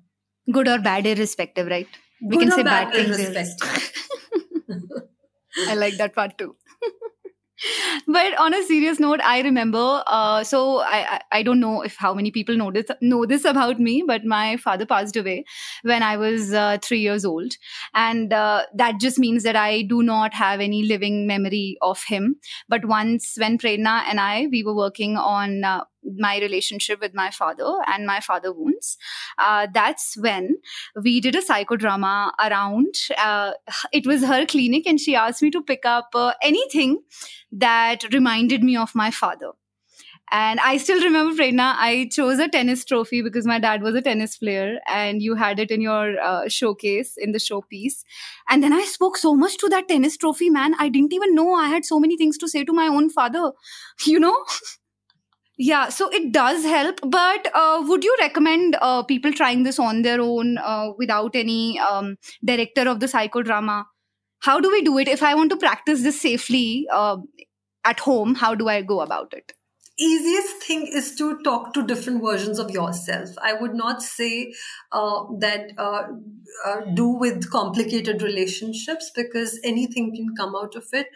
Good 0.52 0.68
or 0.68 0.80
bad, 0.80 1.08
irrespective, 1.08 1.68
right? 1.68 1.88
We 2.22 2.38
can 2.38 2.52
say 2.52 2.64
bad, 2.64 2.94
things. 2.94 3.18
I 5.68 5.76
like 5.76 5.98
that 5.98 6.16
part 6.16 6.38
too. 6.38 6.56
but 8.08 8.38
on 8.40 8.54
a 8.54 8.64
serious 8.64 9.00
note, 9.00 9.20
I 9.22 9.42
remember. 9.42 10.04
Uh, 10.08 10.44
so 10.44 10.80
I, 10.80 11.22
I 11.32 11.44
don't 11.44 11.60
know 11.60 11.82
if 11.82 11.96
how 11.96 12.14
many 12.14 12.32
people 12.32 12.56
know 12.56 12.72
this 12.72 12.88
know 13.02 13.26
this 13.26 13.46
about 13.46 13.80
me, 13.80 14.04
but 14.06 14.26
my 14.26 14.58
father 14.58 14.86
passed 14.86 15.16
away 15.16 15.46
when 15.84 16.04
I 16.04 16.18
was 16.18 16.54
uh, 16.54 16.78
three 16.82 17.00
years 17.00 17.26
old, 17.26 17.54
and 17.94 18.34
uh, 18.34 18.64
that 18.76 19.00
just 19.00 19.20
means 19.20 19.44
that 19.44 19.56
I 19.56 19.84
do 19.84 20.02
not 20.02 20.34
have 20.34 20.60
any 20.60 20.84
living 20.84 21.28
memory 21.28 21.78
of 21.82 22.04
him. 22.04 22.38
But 22.68 22.86
once 22.86 23.36
when 23.38 23.58
Prerna 23.58 24.04
and 24.08 24.20
I 24.20 24.48
we 24.52 24.64
were 24.64 24.76
working 24.76 25.18
on 25.18 25.64
uh, 25.64 25.84
my 26.04 26.40
relationship 26.40 27.00
with 27.00 27.14
my 27.14 27.30
father 27.30 27.78
and 27.88 28.06
my 28.06 28.20
father 28.20 28.52
wounds. 28.52 28.98
Uh, 29.38 29.68
that's 29.74 30.18
when 30.18 30.58
we 31.02 31.20
did 31.22 31.36
a 31.36 31.42
psychodrama 31.42 32.32
around. 32.40 32.96
Uh, 33.18 33.52
it 33.92 34.06
was 34.06 34.24
her 34.24 34.46
clinic, 34.46 34.86
and 34.86 35.00
she 35.00 35.16
asked 35.16 35.42
me 35.42 35.52
to 35.52 35.62
pick 35.62 35.86
up 35.86 36.10
uh, 36.14 36.34
anything 36.42 37.02
that 37.52 38.12
reminded 38.14 38.64
me 38.64 38.76
of 38.76 38.96
my 38.96 39.12
father. 39.12 39.52
And 40.34 40.62
I 40.62 40.78
still 40.78 41.02
remember, 41.02 41.36
Prerna, 41.36 41.76
I 41.78 42.08
chose 42.10 42.40
a 42.40 42.48
tennis 42.48 42.86
trophy 42.86 43.22
because 43.22 43.46
my 43.46 43.60
dad 43.60 43.82
was 43.82 43.96
a 43.96 44.02
tennis 44.02 44.38
player 44.38 44.80
and 44.88 45.22
you 45.22 45.36
had 45.36 45.60
it 45.60 45.72
in 45.72 45.82
your 45.82 46.18
uh, 46.22 46.48
showcase, 46.48 47.16
in 47.18 47.34
the 47.34 47.38
showpiece. 47.38 48.06
And 48.50 48.64
then 48.64 48.72
I 48.72 48.84
spoke 48.86 49.18
so 49.18 49.36
much 49.36 49.58
to 49.58 49.68
that 49.68 49.90
tennis 49.90 50.16
trophy, 50.16 50.50
man. 50.50 50.74
I 50.80 50.88
didn't 50.88 51.12
even 51.12 51.36
know 51.36 51.54
I 51.54 51.68
had 51.68 51.84
so 51.84 52.00
many 52.00 52.16
things 52.16 52.38
to 52.38 52.48
say 52.48 52.64
to 52.64 52.72
my 52.72 52.88
own 52.88 53.10
father, 53.10 53.52
you 54.06 54.22
know? 54.22 54.46
Yeah, 55.62 55.90
so 55.90 56.10
it 56.10 56.32
does 56.32 56.64
help. 56.64 57.00
But 57.04 57.48
uh, 57.54 57.84
would 57.86 58.04
you 58.04 58.16
recommend 58.20 58.78
uh, 58.82 59.04
people 59.04 59.32
trying 59.32 59.62
this 59.62 59.78
on 59.78 60.02
their 60.02 60.20
own 60.20 60.58
uh, 60.58 60.94
without 60.98 61.36
any 61.36 61.80
um, 61.80 62.18
director 62.44 62.90
of 62.90 63.00
the 63.00 63.06
psychodrama? 63.06 63.86
How 64.40 64.60
do 64.60 64.72
we 64.72 64.82
do 64.82 64.98
it? 64.98 65.08
If 65.08 65.22
I 65.22 65.36
want 65.36 65.52
to 65.52 65.58
practice 65.58 66.02
this 66.02 66.20
safely 66.20 66.88
uh, 66.92 67.18
at 67.86 68.00
home, 68.00 68.34
how 68.34 68.56
do 68.56 68.70
I 68.70 68.82
go 68.82 69.02
about 69.02 69.34
it? 69.34 69.54
easiest 70.00 70.64
thing 70.64 70.88
is 70.88 71.16
to 71.16 71.38
talk 71.44 71.74
to 71.74 71.86
different 71.86 72.24
versions 72.24 72.58
of 72.58 72.72
yourself. 72.72 73.30
I 73.42 73.54
would 73.54 73.76
not 73.76 74.02
say 74.02 74.54
uh, 74.92 75.24
that 75.40 75.72
uh, 75.78 76.04
uh, 76.66 76.82
do 76.94 77.08
with 77.08 77.50
complicated 77.50 78.22
relationships 78.22 79.12
because 79.16 79.60
anything 79.64 80.14
can 80.16 80.36
come 80.36 80.56
out 80.56 80.76
of 80.76 80.86
it. 80.94 81.08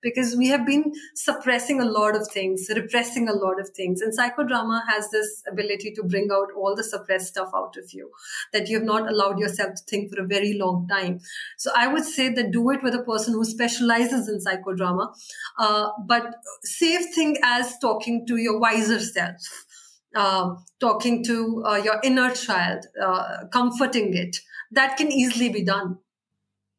Because 0.00 0.36
we 0.36 0.48
have 0.48 0.66
been 0.66 0.92
suppressing 1.14 1.80
a 1.80 1.84
lot 1.84 2.16
of 2.16 2.28
things, 2.28 2.66
repressing 2.74 3.28
a 3.28 3.32
lot 3.32 3.60
of 3.60 3.70
things, 3.70 4.00
and 4.00 4.16
psychodrama 4.16 4.82
has 4.88 5.10
this 5.10 5.42
ability 5.50 5.92
to 5.94 6.04
bring 6.04 6.28
out 6.32 6.48
all 6.56 6.74
the 6.76 6.84
suppressed 6.84 7.28
stuff 7.28 7.50
out 7.54 7.76
of 7.76 7.92
you 7.92 8.10
that 8.52 8.68
you 8.68 8.76
have 8.78 8.86
not 8.86 9.08
allowed 9.08 9.38
yourself 9.38 9.74
to 9.74 9.82
think 9.88 10.12
for 10.12 10.22
a 10.22 10.26
very 10.26 10.54
long 10.54 10.86
time. 10.88 11.20
So 11.58 11.70
I 11.76 11.88
would 11.88 12.04
say 12.04 12.28
that 12.28 12.50
do 12.50 12.70
it 12.70 12.82
with 12.82 12.94
a 12.94 13.02
person 13.02 13.34
who 13.34 13.44
specializes 13.44 14.28
in 14.28 14.38
psychodrama. 14.38 15.14
Uh, 15.58 15.90
but 16.06 16.36
safe 16.62 17.14
thing 17.14 17.36
as 17.42 17.78
talking 17.78 18.26
to 18.26 18.36
your 18.36 18.58
wiser 18.58 19.00
self, 19.00 19.66
uh, 20.14 20.54
talking 20.80 21.24
to 21.24 21.64
uh, 21.66 21.76
your 21.76 22.00
inner 22.04 22.30
child, 22.32 22.86
uh, 23.02 23.46
comforting 23.52 24.14
it. 24.14 24.38
That 24.72 24.96
can 24.96 25.12
easily 25.12 25.48
be 25.50 25.64
done. 25.64 25.98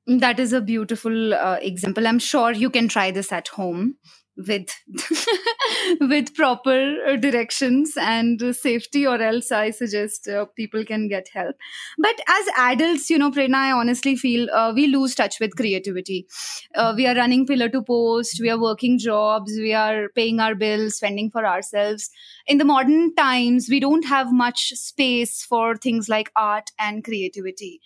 That 0.07 0.39
is 0.39 0.53
a 0.53 0.61
beautiful 0.61 1.33
uh, 1.33 1.57
example. 1.61 2.07
I'm 2.07 2.19
sure 2.19 2.51
you 2.51 2.69
can 2.69 2.87
try 2.87 3.11
this 3.11 3.31
at 3.31 3.47
home 3.49 3.95
with 4.36 4.70
with 6.00 6.34
proper 6.34 6.96
uh, 7.06 7.16
directions 7.16 7.94
and 7.96 8.42
safety 8.54 9.06
or 9.06 9.20
else 9.20 9.50
i 9.52 9.70
suggest 9.70 10.28
uh, 10.28 10.44
people 10.56 10.84
can 10.84 11.08
get 11.08 11.28
help 11.34 11.56
but 11.98 12.14
as 12.28 12.46
adults 12.56 13.10
you 13.10 13.18
know 13.18 13.30
prerna 13.30 13.56
i 13.56 13.72
honestly 13.72 14.16
feel 14.16 14.48
uh, 14.50 14.72
we 14.74 14.86
lose 14.86 15.14
touch 15.14 15.38
with 15.40 15.56
creativity 15.56 16.26
uh, 16.74 16.92
we 16.96 17.06
are 17.06 17.14
running 17.14 17.46
pillar 17.46 17.68
to 17.68 17.82
post 17.82 18.40
we 18.40 18.50
are 18.50 18.60
working 18.60 18.98
jobs 18.98 19.52
we 19.58 19.74
are 19.74 20.08
paying 20.14 20.40
our 20.40 20.54
bills 20.54 20.96
spending 20.96 21.30
for 21.30 21.44
ourselves 21.44 22.10
in 22.46 22.58
the 22.58 22.64
modern 22.64 23.14
times 23.14 23.68
we 23.68 23.80
don't 23.80 24.06
have 24.06 24.32
much 24.32 24.68
space 24.74 25.42
for 25.42 25.76
things 25.76 26.08
like 26.08 26.30
art 26.36 26.70
and 26.78 27.04
creativity 27.04 27.80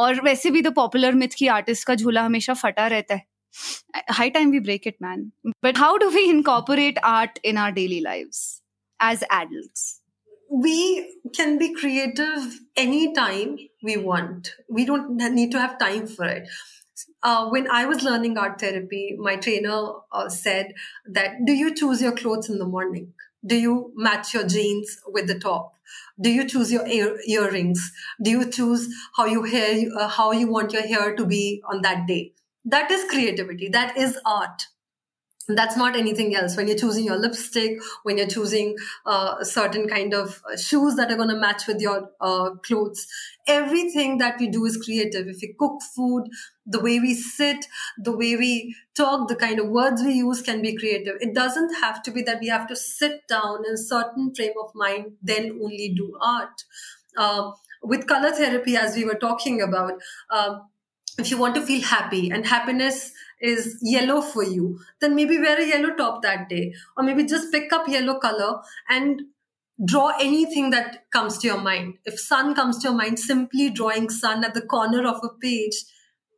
और 0.00 0.20
वैसे 0.24 0.50
भी 0.50 0.60
तो 0.62 0.70
popular 0.70 1.14
myth 1.14 1.34
की 1.38 1.46
artist 1.54 1.86
का 1.86 1.94
झूला 1.94 2.22
हमेशा 2.22 2.54
फटा 2.54 2.86
रहता 2.86 3.14
है 3.14 3.26
High 4.09 4.29
time 4.29 4.51
we 4.51 4.59
break 4.59 4.85
it 4.85 4.99
man 4.99 5.31
but 5.61 5.77
how 5.77 5.97
do 5.97 6.09
we 6.09 6.29
incorporate 6.29 6.97
art 7.03 7.39
in 7.43 7.57
our 7.57 7.71
daily 7.71 8.01
lives 8.01 8.61
as 8.99 9.23
adults 9.29 10.01
we 10.49 11.11
can 11.35 11.57
be 11.57 11.73
creative 11.73 12.59
anytime 12.75 13.57
we 13.83 13.97
want 13.97 14.53
we 14.69 14.85
don't 14.85 15.17
need 15.33 15.51
to 15.51 15.59
have 15.59 15.77
time 15.77 16.07
for 16.07 16.25
it 16.25 16.47
uh, 17.23 17.47
when 17.49 17.69
I 17.69 17.85
was 17.85 18.03
learning 18.03 18.37
art 18.37 18.59
therapy, 18.59 19.15
my 19.19 19.35
trainer 19.35 19.91
uh, 20.11 20.29
said 20.29 20.73
that 21.05 21.45
do 21.45 21.53
you 21.53 21.73
choose 21.73 22.01
your 22.01 22.11
clothes 22.11 22.49
in 22.49 22.57
the 22.57 22.65
morning? 22.65 23.13
Do 23.45 23.55
you 23.55 23.91
match 23.95 24.33
your 24.33 24.47
jeans 24.47 24.97
with 25.07 25.27
the 25.27 25.39
top? 25.39 25.73
Do 26.19 26.29
you 26.29 26.47
choose 26.47 26.71
your 26.71 26.87
ear- 26.87 27.19
earrings? 27.27 27.91
Do 28.21 28.31
you 28.31 28.49
choose 28.49 28.93
how 29.15 29.25
you 29.25 29.43
hair 29.43 29.85
uh, 29.97 30.07
how 30.07 30.31
you 30.31 30.47
want 30.47 30.73
your 30.73 30.81
hair 30.81 31.15
to 31.15 31.25
be 31.25 31.61
on 31.69 31.81
that 31.83 32.07
day? 32.07 32.33
That 32.67 32.91
is 32.91 33.09
creativity. 33.09 33.69
That 33.69 33.97
is 33.97 34.19
art. 34.25 34.63
That's 35.49 35.77
not 35.77 35.95
anything 35.95 36.35
else. 36.35 36.57
When 36.57 36.67
you're 36.67 36.77
choosing 36.77 37.05
your 37.05 37.17
lipstick 37.17 37.79
when 38.03 38.17
you're 38.17 38.27
choosing 38.27 38.75
uh, 39.05 39.43
certain 39.45 39.87
kind 39.87 40.13
of 40.13 40.41
uh, 40.51 40.57
shoes 40.57 40.95
that 40.95 41.09
are 41.09 41.15
going 41.15 41.29
to 41.29 41.37
match 41.37 41.67
with 41.67 41.79
your 41.79 42.09
uh, 42.19 42.49
clothes 42.65 43.07
everything 43.47 44.17
that 44.17 44.37
we 44.39 44.49
do 44.49 44.65
is 44.65 44.75
creative. 44.75 45.27
If 45.27 45.37
we 45.41 45.55
cook 45.57 45.79
food 45.95 46.25
the 46.65 46.81
way 46.81 46.99
we 46.99 47.13
sit 47.15 47.65
the 47.97 48.11
way 48.11 48.35
we 48.35 48.75
talk 48.93 49.29
the 49.29 49.37
kind 49.37 49.61
of 49.61 49.69
words 49.69 50.03
we 50.03 50.15
use 50.15 50.41
can 50.41 50.61
be 50.61 50.75
creative. 50.75 51.15
It 51.21 51.33
doesn't 51.33 51.75
have 51.75 52.03
to 52.03 52.11
be 52.11 52.23
that 52.23 52.41
we 52.41 52.47
have 52.47 52.67
to 52.67 52.75
sit 52.75 53.25
down 53.29 53.63
in 53.65 53.75
a 53.75 53.77
certain 53.77 54.35
frame 54.35 54.59
of 54.61 54.71
mind 54.75 55.13
then 55.21 55.59
only 55.63 55.93
do 55.95 56.17
art. 56.21 56.63
Uh, 57.15 57.51
with 57.81 58.05
color 58.05 58.31
therapy 58.31 58.75
as 58.75 58.95
we 58.97 59.05
were 59.05 59.15
talking 59.15 59.61
about 59.61 59.93
um, 60.29 60.63
if 61.17 61.31
you 61.31 61.37
want 61.37 61.55
to 61.55 61.65
feel 61.65 61.81
happy 61.81 62.29
and 62.29 62.45
happiness 62.45 63.11
is 63.41 63.77
yellow 63.81 64.21
for 64.21 64.43
you, 64.43 64.79
then 65.01 65.15
maybe 65.15 65.37
wear 65.37 65.59
a 65.59 65.65
yellow 65.65 65.95
top 65.95 66.21
that 66.21 66.49
day. 66.49 66.73
Or 66.95 67.03
maybe 67.03 67.25
just 67.25 67.51
pick 67.51 67.71
up 67.73 67.87
yellow 67.87 68.19
color 68.19 68.61
and 68.89 69.21
draw 69.83 70.13
anything 70.19 70.71
that 70.71 71.09
comes 71.11 71.37
to 71.39 71.47
your 71.47 71.59
mind. 71.59 71.95
If 72.05 72.19
sun 72.19 72.55
comes 72.55 72.79
to 72.79 72.89
your 72.89 72.97
mind, 72.97 73.19
simply 73.19 73.69
drawing 73.69 74.09
sun 74.09 74.43
at 74.43 74.53
the 74.53 74.61
corner 74.61 75.07
of 75.07 75.19
a 75.23 75.29
page 75.41 75.75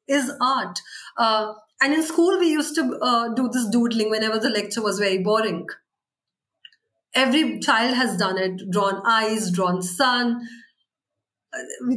is 0.07 0.31
art. 0.41 0.79
Uh, 1.17 1.53
and 1.81 1.93
in 1.93 2.03
school, 2.03 2.37
we 2.39 2.49
used 2.49 2.75
to 2.75 2.97
uh, 3.01 3.33
do 3.33 3.49
this 3.49 3.67
doodling 3.69 4.09
whenever 4.09 4.39
the 4.39 4.49
lecture 4.49 4.81
was 4.81 4.99
very 4.99 5.19
boring. 5.19 5.67
Every 7.13 7.59
child 7.59 7.95
has 7.95 8.17
done 8.17 8.37
it, 8.37 8.69
drawn 8.69 9.01
eyes, 9.05 9.51
drawn 9.51 9.81
sun, 9.81 10.47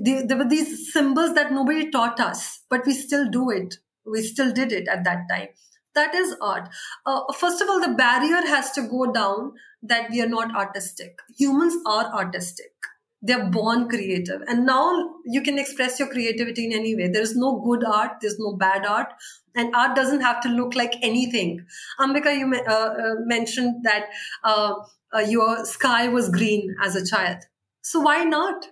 there 0.03 0.37
were 0.37 0.49
these 0.49 0.93
symbols 0.93 1.35
that 1.35 1.53
nobody 1.53 1.91
taught 1.91 2.21
us, 2.21 2.61
but 2.71 2.87
we 2.87 2.95
still 2.95 3.29
do 3.31 3.51
it. 3.51 3.77
We 4.07 4.23
still 4.23 4.53
did 4.53 4.73
it 4.73 4.89
at 4.89 5.05
that 5.05 5.29
time. 5.31 5.49
That 5.95 6.15
is 6.15 6.35
art. 6.41 6.71
Uh, 7.05 7.33
first 7.35 7.61
of 7.61 7.69
all, 7.69 7.81
the 7.81 7.95
barrier 7.95 8.47
has 8.47 8.73
to 8.73 8.83
go 8.83 9.13
down 9.13 9.53
that 9.83 10.11
we 10.11 10.23
are 10.23 10.29
not 10.29 10.55
artistic. 10.55 11.19
Humans 11.39 11.75
are 11.87 12.07
artistic. 12.15 12.73
They're 13.21 13.51
born 13.51 13.89
creative. 13.89 14.41
And 14.49 14.67
now 14.67 15.15
you 15.27 15.43
can 15.43 15.59
express 15.59 15.99
your 15.99 16.09
creativity 16.09 16.65
in 16.65 16.73
any 16.73 16.97
way. 16.97 17.09
There's 17.09 17.37
no 17.37 17.61
good 17.61 17.85
art, 17.85 18.13
there's 18.21 18.39
no 18.39 18.57
bad 18.57 18.87
art. 18.87 19.13
And 19.55 19.75
art 19.77 19.95
doesn't 19.95 20.23
have 20.23 20.41
to 20.43 20.49
look 20.49 20.75
like 20.75 20.95
anything. 21.03 21.65
Ambika, 22.01 22.37
you 22.37 22.53
uh, 22.53 22.73
uh, 22.73 23.15
mentioned 23.27 23.85
that 23.85 24.07
uh, 24.43 24.75
uh, 25.15 25.19
your 25.21 25.65
sky 25.67 26.09
was 26.09 26.31
green 26.31 26.75
as 26.83 26.97
a 26.97 27.07
child. 27.07 27.39
So 27.83 28.01
why 28.01 28.25
not? 28.25 28.67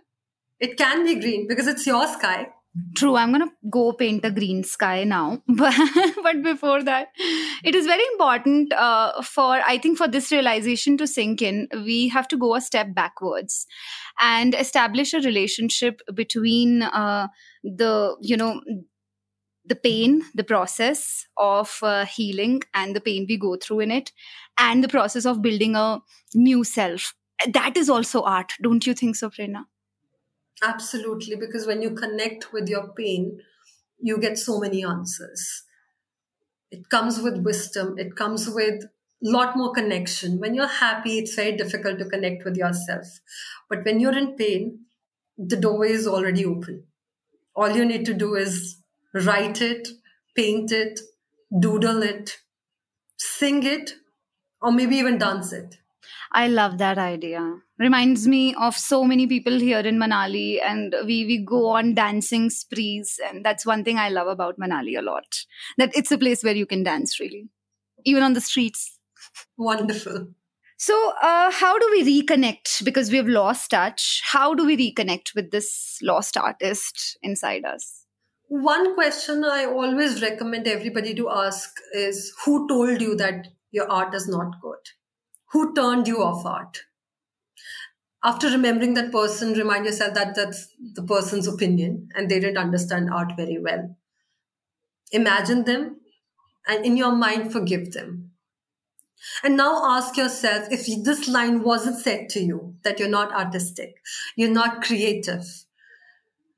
It 0.61 0.77
can 0.77 1.05
be 1.05 1.19
green 1.19 1.47
because 1.49 1.67
it's 1.67 1.87
your 1.87 2.07
sky. 2.07 2.49
True, 2.95 3.17
I'm 3.17 3.33
gonna 3.33 3.51
go 3.69 3.93
paint 3.93 4.25
a 4.25 4.31
green 4.31 4.63
sky 4.63 5.03
now. 5.03 5.43
But, 5.49 5.75
but 6.23 6.43
before 6.43 6.85
that, 6.85 7.09
it 7.65 7.75
is 7.75 7.87
very 7.87 8.05
important 8.13 8.73
uh, 8.73 9.23
for 9.23 9.61
I 9.67 9.79
think 9.79 9.99
for 9.99 10.07
this 10.07 10.31
realization 10.31 10.97
to 10.99 11.07
sink 11.07 11.43
in, 11.43 11.67
we 11.75 12.09
have 12.09 12.29
to 12.29 12.37
go 12.37 12.55
a 12.55 12.61
step 12.61 12.95
backwards 12.95 13.67
and 14.21 14.55
establish 14.55 15.13
a 15.15 15.21
relationship 15.21 16.01
between 16.15 16.83
uh, 16.83 17.27
the 17.65 18.17
you 18.21 18.37
know 18.37 18.61
the 19.65 19.75
pain, 19.75 20.23
the 20.35 20.45
process 20.45 21.27
of 21.37 21.79
uh, 21.83 22.05
healing, 22.05 22.63
and 22.73 22.95
the 22.95 23.01
pain 23.01 23.27
we 23.29 23.37
go 23.37 23.57
through 23.57 23.81
in 23.81 23.91
it, 23.91 24.13
and 24.59 24.85
the 24.85 24.89
process 24.89 25.25
of 25.27 25.43
building 25.43 25.75
a 25.75 25.99
new 26.35 26.63
self. 26.63 27.15
That 27.53 27.77
is 27.77 27.91
also 27.91 28.23
art, 28.23 28.53
don't 28.63 28.87
you 28.87 28.95
think 28.95 29.17
so, 29.17 29.31
Prerna? 29.31 29.65
Absolutely, 30.63 31.37
because 31.37 31.67
when 31.67 31.83
you 31.83 31.91
connect 31.91 32.53
with 32.53 32.69
your 32.69 32.93
pain, 32.95 33.43
you 33.99 34.17
get 34.19 34.39
so 34.39 34.61
many 34.61 34.85
answers. 34.85 35.65
It 36.71 36.89
comes 36.89 37.21
with 37.21 37.39
wisdom, 37.45 37.99
it 37.99 38.17
comes 38.17 38.49
with 38.49 38.85
a 38.85 38.89
lot 39.21 39.57
more 39.57 39.73
connection. 39.73 40.39
When 40.41 40.55
you're 40.55 40.67
happy, 40.67 41.19
it's 41.19 41.35
very 41.35 41.57
difficult 41.57 41.99
to 41.99 42.07
connect 42.07 42.45
with 42.45 42.57
yourself. 42.57 43.07
But 43.69 43.85
when 43.85 44.01
you're 44.01 44.17
in 44.17 44.37
pain, 44.37 44.87
the 45.37 45.57
doorway 45.57 45.91
is 45.93 46.07
already 46.07 46.45
open. 46.45 46.87
All 47.57 47.71
you 47.71 47.85
need 47.87 48.07
to 48.07 48.15
do 48.15 48.37
is 48.37 48.79
write 49.15 49.63
it, 49.63 49.89
paint 50.37 50.73
it, 50.73 51.01
doodle 51.59 52.03
it, 52.05 52.39
sing 53.19 53.65
it, 53.65 53.95
or 54.63 54.73
maybe 54.73 54.97
even 54.97 55.19
dance 55.19 55.53
it. 55.53 55.80
I 56.33 56.47
love 56.47 56.79
that 56.79 56.97
idea. 56.97 57.57
Reminds 57.79 58.29
me 58.29 58.55
of 58.55 58.77
so 58.77 59.05
many 59.05 59.27
people 59.27 59.59
here 59.59 59.81
in 59.81 59.99
Manali, 59.99 60.61
and 60.65 60.95
we 61.05 61.27
we 61.27 61.45
go 61.45 61.67
on 61.69 61.95
dancing 61.95 62.51
sprees, 62.51 63.19
and 63.27 63.45
that's 63.45 63.67
one 63.67 63.83
thing 63.83 63.99
I 63.99 64.11
love 64.11 64.29
about 64.29 64.59
Manali 64.59 64.97
a 64.97 65.03
lot. 65.03 65.45
That 65.77 65.91
it's 65.95 66.13
a 66.13 66.19
place 66.19 66.45
where 66.45 66.55
you 66.55 66.67
can 66.67 66.85
dance 66.85 67.19
really, 67.19 67.49
even 68.05 68.23
on 68.23 68.35
the 68.35 68.41
streets. 68.41 68.99
Wonderful. 69.57 70.29
So, 70.77 71.13
uh, 71.21 71.51
how 71.51 71.79
do 71.79 71.89
we 71.91 72.23
reconnect? 72.23 72.85
Because 72.85 73.11
we've 73.11 73.29
lost 73.29 73.73
touch. 73.73 74.23
How 74.25 74.55
do 74.55 74.65
we 74.65 74.77
reconnect 74.77 75.35
with 75.35 75.51
this 75.51 75.99
lost 76.01 76.37
artist 76.37 77.19
inside 77.23 77.65
us? 77.65 78.07
One 78.49 78.95
question 78.95 79.45
I 79.45 79.65
always 79.65 80.23
recommend 80.23 80.67
everybody 80.67 81.15
to 81.15 81.29
ask 81.29 81.75
is 81.93 82.33
Who 82.45 82.69
told 82.69 83.01
you 83.01 83.17
that 83.17 83.49
your 83.73 83.91
art 83.91 84.15
is 84.15 84.29
not 84.29 84.61
good? 84.63 84.79
Who 85.53 85.75
turned 85.75 86.07
you 86.09 86.23
off 86.23 86.45
art? 86.47 86.83
After 88.23 88.49
remembering 88.49 88.95
that 88.95 89.13
person, 89.13 89.55
remind 89.55 89.87
yourself 89.87 90.15
that 90.15 90.35
that's 90.35 90.69
the 90.95 91.03
person's 91.03 91.47
opinion 91.47 92.09
and 92.15 92.31
they 92.31 92.39
didn't 92.39 92.59
understand 92.59 93.11
art 93.11 93.33
very 93.37 93.59
well. 93.59 93.97
Imagine 95.13 95.65
them 95.65 96.01
and 96.69 96.85
in 96.85 96.97
your 96.97 97.13
mind, 97.13 97.53
forgive 97.53 97.93
them 97.93 98.31
and 99.43 99.57
now 99.57 99.97
ask 99.97 100.17
yourself 100.17 100.69
if 100.71 100.87
this 101.05 101.29
line 101.29 101.63
wasn't 101.63 101.99
said 101.99 102.29
to 102.31 102.41
you 102.41 102.75
that 102.83 102.99
you're 102.99 103.09
not 103.09 103.33
artistic, 103.33 103.97
you're 104.37 104.51
not 104.51 104.83
creative, 104.83 105.45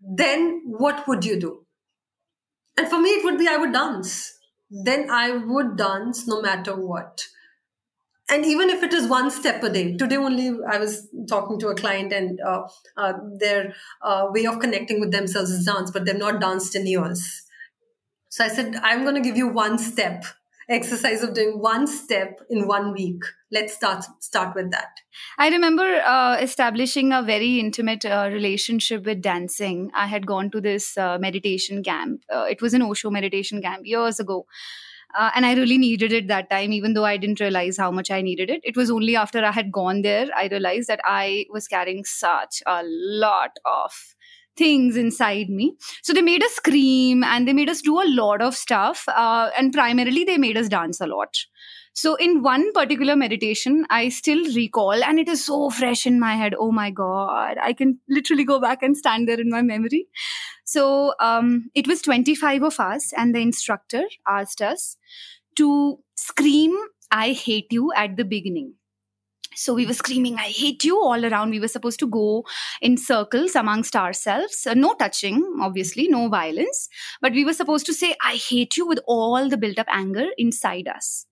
then 0.00 0.62
what 0.64 1.06
would 1.08 1.24
you 1.24 1.38
do? 1.38 1.66
And 2.76 2.88
for 2.88 3.00
me, 3.00 3.10
it 3.10 3.24
would 3.24 3.38
be 3.38 3.48
I 3.48 3.56
would 3.56 3.72
dance. 3.72 4.38
Then 4.70 5.10
I 5.10 5.36
would 5.36 5.76
dance 5.76 6.26
no 6.26 6.40
matter 6.40 6.74
what. 6.74 7.26
And 8.32 8.46
even 8.46 8.70
if 8.70 8.82
it 8.82 8.94
is 8.94 9.06
one 9.08 9.30
step 9.30 9.62
a 9.62 9.68
day, 9.68 9.94
today 9.94 10.16
only 10.16 10.52
I 10.66 10.78
was 10.78 11.06
talking 11.28 11.58
to 11.58 11.68
a 11.68 11.74
client 11.74 12.14
and 12.14 12.40
uh, 12.40 12.62
uh, 12.96 13.12
their 13.38 13.74
uh, 14.00 14.28
way 14.30 14.46
of 14.46 14.58
connecting 14.58 15.00
with 15.00 15.10
themselves 15.12 15.50
is 15.50 15.66
dance, 15.66 15.90
but 15.90 16.06
they've 16.06 16.16
not 16.16 16.40
danced 16.40 16.74
in 16.74 16.86
years. 16.86 17.42
So 18.30 18.42
I 18.42 18.48
said, 18.48 18.76
I'm 18.76 19.02
going 19.02 19.16
to 19.16 19.20
give 19.20 19.36
you 19.36 19.48
one 19.48 19.76
step 19.76 20.24
exercise 20.70 21.22
of 21.22 21.34
doing 21.34 21.60
one 21.60 21.86
step 21.86 22.40
in 22.48 22.66
one 22.66 22.94
week. 22.94 23.22
Let's 23.50 23.74
start 23.74 24.06
start 24.20 24.54
with 24.54 24.70
that. 24.70 24.88
I 25.36 25.50
remember 25.50 25.82
uh, 25.82 26.38
establishing 26.40 27.12
a 27.12 27.22
very 27.22 27.60
intimate 27.60 28.06
uh, 28.06 28.30
relationship 28.32 29.04
with 29.04 29.20
dancing. 29.20 29.90
I 29.94 30.06
had 30.06 30.26
gone 30.26 30.50
to 30.52 30.60
this 30.62 30.96
uh, 30.96 31.18
meditation 31.18 31.82
camp. 31.82 32.22
Uh, 32.34 32.46
it 32.48 32.62
was 32.62 32.72
an 32.72 32.80
osho 32.80 33.10
meditation 33.10 33.60
camp 33.60 33.82
years 33.84 34.18
ago 34.18 34.46
uh, 35.18 35.30
and 35.34 35.44
I 35.46 35.54
really 35.54 35.78
needed 35.78 36.12
it 36.12 36.28
that 36.28 36.50
time, 36.50 36.72
even 36.72 36.94
though 36.94 37.04
I 37.04 37.16
didn't 37.16 37.40
realize 37.40 37.76
how 37.76 37.90
much 37.90 38.10
I 38.10 38.22
needed 38.22 38.50
it. 38.50 38.60
It 38.64 38.76
was 38.76 38.90
only 38.90 39.16
after 39.16 39.44
I 39.44 39.50
had 39.52 39.72
gone 39.72 40.02
there, 40.02 40.26
I 40.36 40.46
realized 40.46 40.88
that 40.88 41.00
I 41.04 41.46
was 41.50 41.68
carrying 41.68 42.04
such 42.04 42.62
a 42.66 42.82
lot 42.84 43.58
of 43.64 43.92
things 44.56 44.96
inside 44.96 45.48
me. 45.48 45.74
So 46.02 46.12
they 46.12 46.22
made 46.22 46.42
us 46.42 46.52
scream 46.52 47.24
and 47.24 47.48
they 47.48 47.52
made 47.52 47.70
us 47.70 47.80
do 47.80 48.00
a 48.00 48.04
lot 48.06 48.42
of 48.42 48.54
stuff. 48.54 49.04
Uh, 49.08 49.50
and 49.56 49.72
primarily, 49.72 50.24
they 50.24 50.38
made 50.38 50.56
us 50.56 50.68
dance 50.68 51.00
a 51.00 51.06
lot. 51.06 51.36
So, 51.94 52.14
in 52.14 52.42
one 52.42 52.72
particular 52.72 53.16
meditation, 53.16 53.84
I 53.90 54.08
still 54.08 54.44
recall, 54.54 55.04
and 55.04 55.18
it 55.18 55.28
is 55.28 55.44
so 55.44 55.68
fresh 55.68 56.06
in 56.06 56.18
my 56.18 56.36
head. 56.36 56.54
Oh 56.58 56.72
my 56.72 56.90
God, 56.90 57.58
I 57.60 57.74
can 57.74 57.98
literally 58.08 58.44
go 58.44 58.58
back 58.58 58.82
and 58.82 58.96
stand 58.96 59.28
there 59.28 59.40
in 59.40 59.50
my 59.50 59.60
memory. 59.60 60.06
So, 60.64 61.14
um, 61.20 61.70
it 61.74 61.86
was 61.86 62.00
25 62.00 62.62
of 62.62 62.80
us, 62.80 63.12
and 63.12 63.34
the 63.34 63.40
instructor 63.40 64.04
asked 64.26 64.62
us 64.62 64.96
to 65.56 65.98
scream, 66.16 66.74
I 67.10 67.32
hate 67.32 67.70
you 67.70 67.92
at 67.94 68.16
the 68.16 68.24
beginning. 68.24 68.74
So 69.54 69.74
we 69.74 69.86
were 69.86 69.92
screaming, 69.92 70.36
I 70.36 70.48
hate 70.48 70.82
you 70.84 70.98
all 70.98 71.24
around. 71.24 71.50
We 71.50 71.60
were 71.60 71.68
supposed 71.68 71.98
to 72.00 72.06
go 72.06 72.44
in 72.80 72.96
circles 72.96 73.54
amongst 73.54 73.94
ourselves. 73.94 74.66
Uh, 74.66 74.74
no 74.74 74.94
touching, 74.94 75.44
obviously, 75.60 76.08
no 76.08 76.28
violence. 76.28 76.88
But 77.20 77.32
we 77.32 77.44
were 77.44 77.52
supposed 77.52 77.86
to 77.86 77.94
say, 77.94 78.14
I 78.24 78.36
hate 78.36 78.76
you 78.76 78.86
with 78.86 79.00
all 79.06 79.48
the 79.48 79.58
built 79.58 79.78
up 79.78 79.88
anger 79.90 80.28
inside 80.38 80.88
us. 80.88 81.26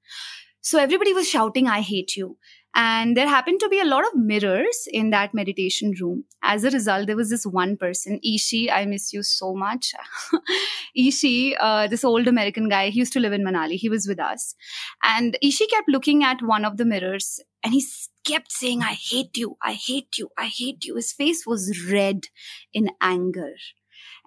So 0.63 0.79
everybody 0.79 1.13
was 1.13 1.29
shouting, 1.29 1.69
I 1.69 1.81
hate 1.81 2.17
you. 2.17 2.37
And 2.75 3.17
there 3.17 3.27
happened 3.27 3.59
to 3.61 3.69
be 3.69 3.81
a 3.81 3.85
lot 3.85 4.05
of 4.07 4.15
mirrors 4.15 4.87
in 4.93 5.11
that 5.11 5.35
meditation 5.35 5.93
room. 6.01 6.25
As 6.43 6.63
a 6.63 6.71
result, 6.71 7.09
there 7.09 7.17
was 7.17 7.29
this 7.29 7.45
one 7.45 7.77
person, 7.77 8.21
Ishi, 8.23 8.71
I 8.71 8.85
miss 8.87 9.13
you 9.13 9.25
so 9.25 9.55
much. 9.55 9.93
Ishi, 10.95 11.57
uh, 11.57 11.89
this 11.89 12.05
old 12.05 12.29
American 12.29 12.69
guy, 12.69 12.91
he 12.91 13.01
used 13.01 13.13
to 13.15 13.21
live 13.21 13.33
in 13.33 13.45
Manali. 13.45 13.75
He 13.75 13.89
was 13.89 14.07
with 14.07 14.21
us. 14.21 14.55
And 15.03 15.37
Ishi 15.43 15.67
kept 15.67 15.89
looking 15.89 16.23
at 16.23 16.43
one 16.43 16.65
of 16.65 16.77
the 16.77 16.85
mirrors 16.85 17.41
and 17.65 17.75
he 17.75 17.85
kept 18.25 18.53
saying, 18.53 18.83
I 18.83 18.93
hate 18.93 19.37
you, 19.37 19.57
I 19.63 19.73
hate 19.73 20.17
you, 20.17 20.29
I 20.39 20.47
hate 20.47 20.85
you. 20.85 20.95
His 20.95 21.13
face 21.13 21.45
was 21.47 21.91
red 21.91 22.27
in 22.73 22.91
anger. 23.01 23.55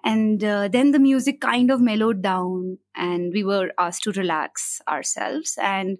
And 0.04 0.44
uh, 0.44 0.68
then 0.68 0.90
the 0.90 0.98
music 0.98 1.40
kind 1.40 1.70
of 1.70 1.80
mellowed 1.80 2.20
down, 2.20 2.78
and 2.94 3.32
we 3.32 3.42
were 3.42 3.72
asked 3.78 4.02
to 4.04 4.12
relax 4.12 4.82
ourselves. 4.86 5.56
And 5.60 5.98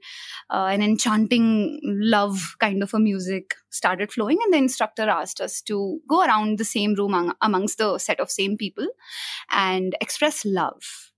uh, 0.50 0.68
an 0.70 0.82
enchanting 0.82 1.80
love 1.82 2.56
kind 2.60 2.82
of 2.82 2.92
a 2.92 2.98
music 2.98 3.54
started 3.70 4.12
flowing. 4.12 4.38
And 4.44 4.52
the 4.52 4.58
instructor 4.58 5.08
asked 5.08 5.40
us 5.40 5.62
to 5.62 6.00
go 6.08 6.22
around 6.22 6.58
the 6.58 6.64
same 6.64 6.94
room 6.94 7.32
amongst 7.40 7.78
the 7.78 7.98
set 7.98 8.20
of 8.20 8.30
same 8.30 8.58
people 8.58 8.86
and 9.50 9.96
express 10.00 10.44
love 10.44 11.12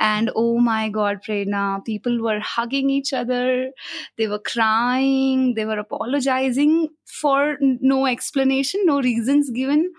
and 0.00 0.30
oh 0.36 0.58
my 0.58 0.88
God, 0.88 1.22
Prerna, 1.26 1.84
people 1.84 2.22
were 2.22 2.40
hugging 2.40 2.88
each 2.88 3.12
other. 3.12 3.70
They 4.16 4.28
were 4.28 4.38
crying. 4.38 5.54
They 5.54 5.64
were 5.64 5.78
apologizing 5.78 6.90
for 7.04 7.56
no 7.60 8.06
explanation, 8.06 8.82
no 8.84 9.00
reasons 9.00 9.50
given. 9.50 9.92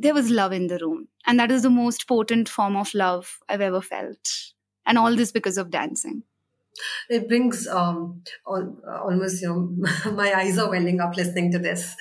There 0.00 0.14
was 0.14 0.30
love 0.30 0.52
in 0.52 0.66
the 0.68 0.78
room. 0.78 1.08
And 1.26 1.38
that 1.38 1.50
is 1.50 1.62
the 1.62 1.70
most 1.70 2.08
potent 2.08 2.48
form 2.48 2.76
of 2.76 2.94
love 2.94 3.38
I've 3.48 3.60
ever 3.60 3.80
felt. 3.80 4.52
And 4.86 4.98
all 4.98 5.14
this 5.14 5.32
because 5.32 5.58
of 5.58 5.70
dancing 5.70 6.22
it 7.10 7.28
brings 7.28 7.66
um, 7.66 8.22
almost 8.46 9.42
you 9.42 9.48
know 9.48 10.12
my 10.12 10.32
eyes 10.32 10.56
are 10.56 10.70
welling 10.70 11.00
up 11.00 11.14
listening 11.14 11.52
to 11.52 11.58
this 11.58 11.94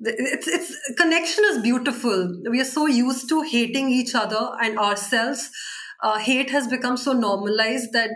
it's, 0.00 0.48
it's 0.48 0.94
connection 0.96 1.44
is 1.50 1.62
beautiful 1.62 2.42
we 2.50 2.60
are 2.60 2.64
so 2.64 2.86
used 2.86 3.28
to 3.28 3.42
hating 3.42 3.88
each 3.88 4.14
other 4.14 4.56
and 4.60 4.78
ourselves 4.78 5.50
uh, 6.02 6.18
hate 6.18 6.50
has 6.50 6.66
become 6.66 6.96
so 6.96 7.12
normalized 7.12 7.92
that 7.92 8.10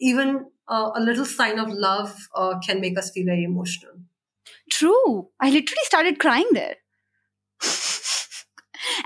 even 0.00 0.46
uh, 0.68 0.90
a 0.94 1.00
little 1.00 1.24
sign 1.24 1.58
of 1.58 1.68
love 1.70 2.28
uh, 2.34 2.58
can 2.66 2.80
make 2.80 2.98
us 2.98 3.10
feel 3.10 3.26
very 3.26 3.44
emotional. 3.44 3.92
True. 4.70 5.28
I 5.40 5.50
literally 5.50 5.84
started 5.84 6.18
crying 6.18 6.48
there. 6.52 6.76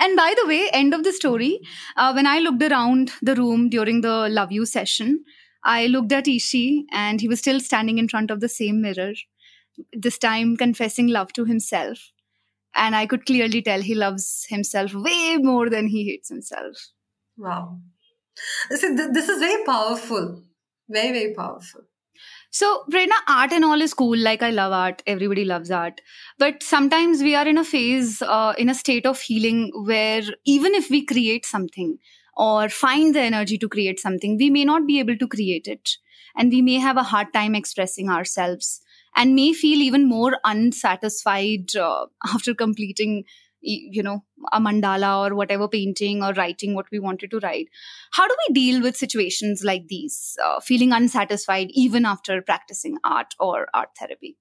And 0.06 0.16
by 0.16 0.34
the 0.40 0.46
way, 0.46 0.68
end 0.72 0.94
of 0.94 1.02
the 1.02 1.12
story, 1.12 1.60
uh, 1.96 2.12
when 2.12 2.28
I 2.28 2.38
looked 2.38 2.62
around 2.62 3.10
the 3.22 3.34
room 3.34 3.68
during 3.68 4.02
the 4.02 4.28
Love 4.28 4.52
You 4.52 4.64
session, 4.64 5.24
I 5.64 5.88
looked 5.88 6.12
at 6.12 6.28
Ishi 6.28 6.86
and 6.92 7.20
he 7.20 7.26
was 7.26 7.40
still 7.40 7.58
standing 7.58 7.98
in 7.98 8.08
front 8.08 8.30
of 8.30 8.38
the 8.38 8.48
same 8.48 8.80
mirror, 8.80 9.14
this 9.92 10.16
time 10.16 10.56
confessing 10.56 11.08
love 11.08 11.32
to 11.32 11.44
himself. 11.44 12.12
And 12.76 12.94
I 12.94 13.06
could 13.06 13.26
clearly 13.26 13.62
tell 13.62 13.80
he 13.80 13.96
loves 13.96 14.46
himself 14.48 14.94
way 14.94 15.38
more 15.38 15.68
than 15.68 15.88
he 15.88 16.04
hates 16.04 16.28
himself. 16.28 16.76
Wow. 17.36 17.80
This 18.70 18.84
is 18.84 19.38
very 19.40 19.64
powerful. 19.64 20.40
Very, 20.88 21.12
very 21.18 21.34
powerful. 21.34 21.80
So, 22.50 22.84
Prerna, 22.90 23.18
art 23.28 23.52
and 23.52 23.64
all 23.64 23.82
is 23.82 23.92
cool. 23.92 24.16
Like, 24.16 24.42
I 24.42 24.50
love 24.50 24.72
art. 24.72 25.02
Everybody 25.06 25.44
loves 25.44 25.70
art. 25.70 26.00
But 26.38 26.62
sometimes 26.62 27.22
we 27.22 27.34
are 27.34 27.46
in 27.46 27.58
a 27.58 27.64
phase, 27.64 28.22
uh, 28.22 28.54
in 28.56 28.68
a 28.68 28.74
state 28.74 29.04
of 29.04 29.20
healing 29.20 29.72
where 29.84 30.22
even 30.44 30.74
if 30.74 30.88
we 30.88 31.04
create 31.04 31.44
something 31.44 31.98
or 32.36 32.68
find 32.68 33.14
the 33.14 33.20
energy 33.20 33.58
to 33.58 33.68
create 33.68 34.00
something, 34.00 34.36
we 34.38 34.50
may 34.50 34.64
not 34.64 34.86
be 34.86 34.98
able 34.98 35.16
to 35.18 35.28
create 35.28 35.66
it. 35.66 35.96
And 36.36 36.50
we 36.50 36.62
may 36.62 36.78
have 36.78 36.96
a 36.96 37.02
hard 37.02 37.32
time 37.32 37.54
expressing 37.54 38.08
ourselves 38.08 38.80
and 39.14 39.34
may 39.34 39.52
feel 39.52 39.80
even 39.80 40.08
more 40.08 40.38
unsatisfied 40.44 41.74
uh, 41.76 42.06
after 42.34 42.54
completing 42.54 43.24
you 43.66 44.02
know 44.02 44.22
a 44.52 44.60
mandala 44.60 45.26
or 45.26 45.34
whatever 45.34 45.68
painting 45.68 46.22
or 46.22 46.32
writing 46.34 46.74
what 46.74 46.86
we 46.90 46.98
wanted 46.98 47.30
to 47.32 47.40
write. 47.40 47.68
How 48.12 48.26
do 48.26 48.34
we 48.48 48.54
deal 48.54 48.82
with 48.82 48.96
situations 48.96 49.62
like 49.64 49.88
these 49.88 50.36
uh, 50.44 50.60
feeling 50.60 50.92
unsatisfied 50.92 51.68
even 51.70 52.06
after 52.06 52.40
practicing 52.42 52.98
art 53.04 53.34
or 53.40 53.66
art 53.74 53.90
therapy? 53.98 54.36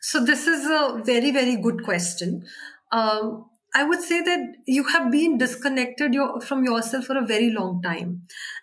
So 0.00 0.24
this 0.24 0.46
is 0.46 0.66
a 0.66 1.00
very 1.04 1.30
very 1.30 1.56
good 1.56 1.84
question. 1.84 2.44
Um, 2.92 3.46
I 3.76 3.84
would 3.84 4.00
say 4.00 4.22
that 4.22 4.54
you 4.66 4.84
have 4.84 5.10
been 5.10 5.36
disconnected 5.36 6.14
your, 6.14 6.40
from 6.40 6.64
yourself 6.64 7.04
for 7.04 7.18
a 7.18 7.26
very 7.26 7.50
long 7.50 7.82
time. 7.82 8.22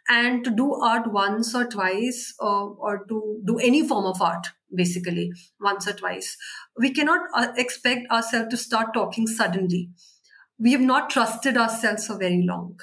And 0.10 0.44
to 0.44 0.50
do 0.50 0.74
art 0.74 1.12
once 1.12 1.54
or 1.54 1.66
twice, 1.66 2.34
or, 2.40 2.72
uh, 2.72 2.76
or 2.80 3.06
to 3.10 3.42
do 3.46 3.60
any 3.60 3.88
form 3.88 4.06
of 4.06 4.20
art, 4.22 4.48
basically, 4.76 5.32
once 5.60 5.88
or 5.88 5.94
twice, 5.94 6.38
we 6.78 6.92
cannot 6.94 7.22
uh, 7.36 7.54
expect 7.58 8.10
ourselves 8.12 8.50
to 8.50 8.58
start 8.58 8.94
talking 8.94 9.28
suddenly. 9.28 9.90
We 10.60 10.72
have 10.74 10.82
not 10.82 11.10
trusted 11.10 11.58
ourselves 11.58 12.08
for 12.08 12.18
very 12.18 12.44
long. 12.44 12.80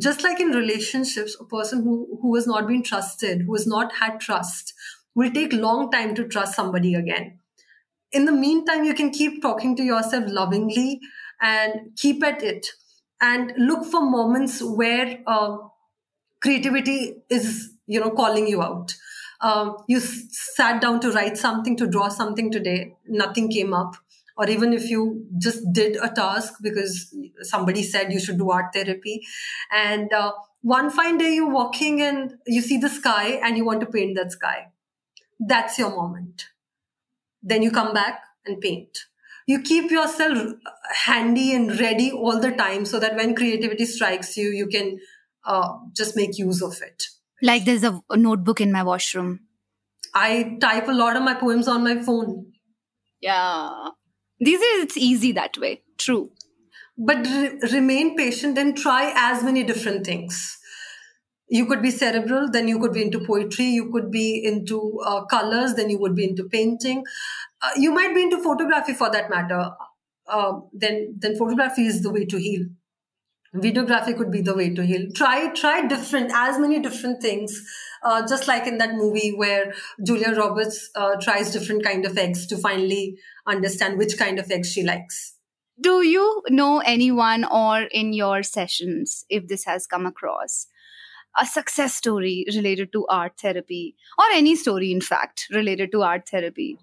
Just 0.00 0.22
like 0.22 0.40
in 0.40 0.48
relationships, 0.50 1.36
a 1.40 1.44
person 1.44 1.82
who, 1.82 2.18
who 2.22 2.34
has 2.36 2.46
not 2.46 2.68
been 2.68 2.82
trusted, 2.82 3.42
who 3.42 3.54
has 3.54 3.66
not 3.66 3.92
had 3.96 4.20
trust, 4.20 4.72
will 5.14 5.30
take 5.32 5.52
long 5.52 5.90
time 5.90 6.14
to 6.14 6.28
trust 6.28 6.54
somebody 6.54 6.94
again. 6.94 7.40
In 8.12 8.24
the 8.24 8.32
meantime, 8.32 8.84
you 8.84 8.94
can 8.94 9.10
keep 9.10 9.42
talking 9.42 9.76
to 9.76 9.82
yourself 9.82 10.24
lovingly 10.28 11.00
and 11.40 11.96
keep 11.96 12.22
at 12.24 12.42
it 12.42 12.66
and 13.20 13.52
look 13.56 13.84
for 13.84 14.00
moments 14.02 14.62
where 14.62 15.20
uh, 15.26 15.58
creativity 16.42 17.22
is 17.28 17.72
you 17.86 18.00
know 18.00 18.10
calling 18.10 18.46
you 18.46 18.62
out 18.62 18.94
um, 19.40 19.76
you 19.88 20.00
sat 20.00 20.80
down 20.80 21.00
to 21.00 21.10
write 21.12 21.36
something, 21.38 21.76
to 21.76 21.86
draw 21.86 22.08
something 22.08 22.50
today, 22.50 22.94
nothing 23.06 23.50
came 23.50 23.72
up. 23.72 23.96
Or 24.36 24.48
even 24.48 24.72
if 24.72 24.88
you 24.88 25.26
just 25.38 25.70
did 25.72 25.96
a 25.96 26.08
task 26.08 26.54
because 26.62 27.14
somebody 27.42 27.82
said 27.82 28.12
you 28.12 28.20
should 28.20 28.38
do 28.38 28.50
art 28.50 28.72
therapy. 28.72 29.22
And 29.70 30.10
uh, 30.12 30.32
one 30.62 30.90
fine 30.90 31.18
day 31.18 31.34
you're 31.34 31.50
walking 31.50 32.00
and 32.00 32.34
you 32.46 32.62
see 32.62 32.78
the 32.78 32.88
sky 32.88 33.40
and 33.42 33.56
you 33.56 33.64
want 33.64 33.80
to 33.80 33.86
paint 33.86 34.16
that 34.16 34.32
sky. 34.32 34.68
That's 35.38 35.78
your 35.78 35.90
moment. 35.90 36.46
Then 37.42 37.62
you 37.62 37.70
come 37.70 37.92
back 37.92 38.22
and 38.46 38.60
paint. 38.60 39.06
You 39.46 39.60
keep 39.62 39.90
yourself 39.90 40.54
handy 40.94 41.54
and 41.54 41.78
ready 41.78 42.10
all 42.12 42.40
the 42.40 42.52
time 42.52 42.84
so 42.84 42.98
that 43.00 43.16
when 43.16 43.34
creativity 43.34 43.84
strikes 43.84 44.36
you, 44.36 44.50
you 44.50 44.68
can 44.68 45.00
uh, 45.44 45.78
just 45.94 46.16
make 46.16 46.38
use 46.38 46.62
of 46.62 46.80
it. 46.82 47.04
Like 47.42 47.64
there's 47.64 47.84
a, 47.84 48.00
notebook 48.10 48.60
in 48.60 48.72
my 48.72 48.82
washroom. 48.82 49.40
I 50.14 50.58
type 50.60 50.88
a 50.88 50.92
lot 50.92 51.16
of 51.16 51.22
my 51.22 51.34
poems 51.34 51.68
on 51.68 51.84
my 51.84 52.02
phone. 52.02 52.52
Yeah. 53.20 53.70
These 54.38 54.60
days 54.60 54.84
it's 54.84 54.96
easy 54.96 55.32
that 55.32 55.56
way. 55.58 55.82
True. 55.98 56.30
But 56.98 57.26
re- 57.26 57.58
remain 57.72 58.16
patient 58.16 58.58
and 58.58 58.76
try 58.76 59.12
as 59.14 59.42
many 59.42 59.62
different 59.62 60.04
things. 60.04 60.58
You 61.48 61.66
could 61.66 61.82
be 61.82 61.90
cerebral, 61.90 62.48
then 62.50 62.68
you 62.68 62.78
could 62.78 62.92
be 62.92 63.02
into 63.02 63.20
poetry. 63.20 63.66
You 63.66 63.90
could 63.90 64.10
be 64.10 64.44
into 64.44 65.00
uh, 65.04 65.24
colors, 65.24 65.74
then 65.74 65.90
you 65.90 65.98
would 65.98 66.14
be 66.14 66.24
into 66.24 66.44
painting. 66.44 67.04
Uh, 67.62 67.70
you 67.76 67.92
might 67.92 68.14
be 68.14 68.22
into 68.22 68.42
photography 68.42 68.92
for 68.92 69.10
that 69.10 69.30
matter. 69.30 69.70
Uh, 70.28 70.60
then, 70.72 71.16
then 71.18 71.36
photography 71.36 71.86
is 71.86 72.02
the 72.02 72.10
way 72.10 72.24
to 72.24 72.38
heal 72.38 72.66
videography 73.54 74.16
could 74.16 74.30
be 74.30 74.40
the 74.40 74.54
way 74.54 74.72
to 74.74 74.84
heal. 74.84 75.08
Try 75.14 75.52
try 75.54 75.86
different 75.86 76.30
as 76.34 76.58
many 76.58 76.80
different 76.80 77.20
things 77.20 77.60
uh, 78.02 78.26
just 78.26 78.48
like 78.48 78.66
in 78.66 78.78
that 78.78 78.94
movie 78.94 79.32
where 79.32 79.74
julia 80.04 80.34
roberts 80.34 80.90
uh, 80.94 81.16
tries 81.20 81.52
different 81.52 81.84
kind 81.84 82.06
of 82.06 82.16
eggs 82.16 82.46
to 82.46 82.56
finally 82.56 83.18
understand 83.46 83.98
which 83.98 84.16
kind 84.18 84.38
of 84.38 84.50
eggs 84.50 84.70
she 84.70 84.82
likes. 84.82 85.34
Do 85.80 86.02
you 86.02 86.42
know 86.48 86.80
anyone 86.80 87.44
or 87.44 87.82
in 87.82 88.12
your 88.12 88.42
sessions 88.42 89.24
if 89.28 89.48
this 89.48 89.64
has 89.64 89.86
come 89.86 90.06
across 90.06 90.66
a 91.38 91.46
success 91.46 91.94
story 91.94 92.44
related 92.54 92.92
to 92.92 93.06
art 93.06 93.32
therapy 93.40 93.94
or 94.18 94.24
any 94.32 94.56
story 94.56 94.92
in 94.92 95.00
fact 95.00 95.46
related 95.50 95.92
to 95.92 96.02
art 96.02 96.28
therapy? 96.28 96.78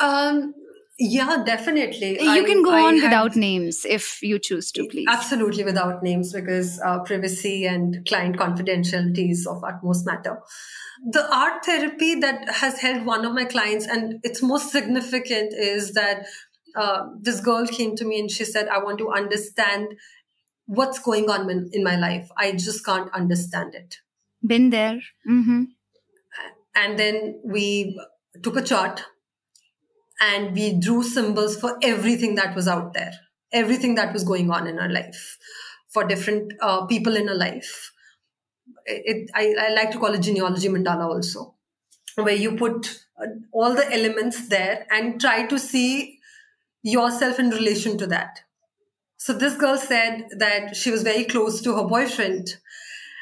Um 0.00 0.54
yeah, 0.98 1.42
definitely. 1.44 2.22
You 2.22 2.30
I, 2.30 2.44
can 2.44 2.62
go 2.62 2.70
I 2.70 2.82
on 2.82 2.96
had, 2.96 3.04
without 3.04 3.36
names 3.36 3.84
if 3.84 4.22
you 4.22 4.38
choose 4.38 4.70
to, 4.72 4.86
please. 4.88 5.06
Absolutely, 5.08 5.64
without 5.64 6.02
names 6.02 6.32
because 6.32 6.80
uh, 6.84 7.00
privacy 7.00 7.66
and 7.66 8.06
client 8.06 8.36
confidentiality 8.36 9.30
is 9.30 9.46
of 9.46 9.64
utmost 9.64 10.06
matter. 10.06 10.38
The 11.10 11.34
art 11.34 11.64
therapy 11.64 12.16
that 12.16 12.48
has 12.48 12.78
helped 12.78 13.06
one 13.06 13.24
of 13.24 13.32
my 13.32 13.46
clients, 13.46 13.86
and 13.86 14.20
it's 14.22 14.42
most 14.42 14.70
significant, 14.70 15.54
is 15.54 15.94
that 15.94 16.26
uh, 16.76 17.06
this 17.20 17.40
girl 17.40 17.66
came 17.66 17.96
to 17.96 18.04
me 18.04 18.20
and 18.20 18.30
she 18.30 18.44
said, 18.44 18.68
I 18.68 18.78
want 18.78 18.98
to 18.98 19.10
understand 19.10 19.94
what's 20.66 20.98
going 20.98 21.28
on 21.28 21.50
in, 21.50 21.70
in 21.72 21.82
my 21.82 21.96
life. 21.96 22.28
I 22.36 22.52
just 22.52 22.84
can't 22.84 23.12
understand 23.14 23.74
it. 23.74 23.96
Been 24.46 24.70
there. 24.70 25.00
Mm-hmm. 25.28 25.64
And 26.74 26.98
then 26.98 27.40
we 27.44 28.00
took 28.42 28.56
a 28.56 28.62
chart 28.62 29.04
and 30.22 30.54
we 30.54 30.72
drew 30.72 31.02
symbols 31.02 31.58
for 31.58 31.76
everything 31.82 32.36
that 32.36 32.54
was 32.54 32.68
out 32.68 32.94
there, 32.94 33.12
everything 33.52 33.96
that 33.96 34.12
was 34.12 34.22
going 34.22 34.50
on 34.50 34.68
in 34.68 34.78
our 34.78 34.88
life, 34.88 35.36
for 35.88 36.04
different 36.04 36.52
uh, 36.60 36.86
people 36.86 37.16
in 37.16 37.28
our 37.28 37.34
life. 37.34 37.92
It, 38.86 39.30
I, 39.34 39.54
I, 39.58 39.68
like 39.74 39.90
to 39.90 39.98
call 39.98 40.14
it 40.14 40.20
genealogy 40.20 40.68
mandala 40.68 41.06
also, 41.06 41.54
where 42.14 42.34
you 42.34 42.56
put 42.56 43.04
uh, 43.20 43.26
all 43.52 43.74
the 43.74 43.92
elements 43.92 44.48
there 44.48 44.86
and 44.90 45.20
try 45.20 45.44
to 45.46 45.58
see 45.58 46.20
yourself 46.82 47.40
in 47.40 47.50
relation 47.50 47.98
to 47.98 48.06
that. 48.06 48.40
So 49.16 49.32
this 49.32 49.56
girl 49.56 49.76
said 49.76 50.26
that 50.38 50.76
she 50.76 50.90
was 50.90 51.02
very 51.02 51.24
close 51.24 51.60
to 51.62 51.76
her 51.76 51.84
boyfriend. 51.84 52.56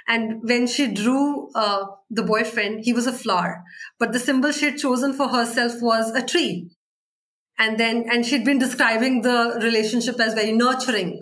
And 0.08 0.42
when 0.42 0.66
she 0.66 0.86
drew 0.92 1.50
uh, 1.54 1.86
the 2.10 2.22
boyfriend, 2.22 2.84
he 2.84 2.92
was 2.92 3.06
a 3.06 3.12
flower. 3.12 3.62
But 3.98 4.12
the 4.12 4.18
symbol 4.18 4.50
she 4.50 4.66
had 4.66 4.78
chosen 4.78 5.12
for 5.12 5.28
herself 5.28 5.80
was 5.80 6.10
a 6.10 6.24
tree 6.24 6.70
and 7.60 7.78
then 7.78 8.06
and 8.10 8.24
she'd 8.24 8.44
been 8.44 8.58
describing 8.58 9.20
the 9.20 9.60
relationship 9.62 10.18
as 10.18 10.34
very 10.34 10.52
nurturing 10.52 11.20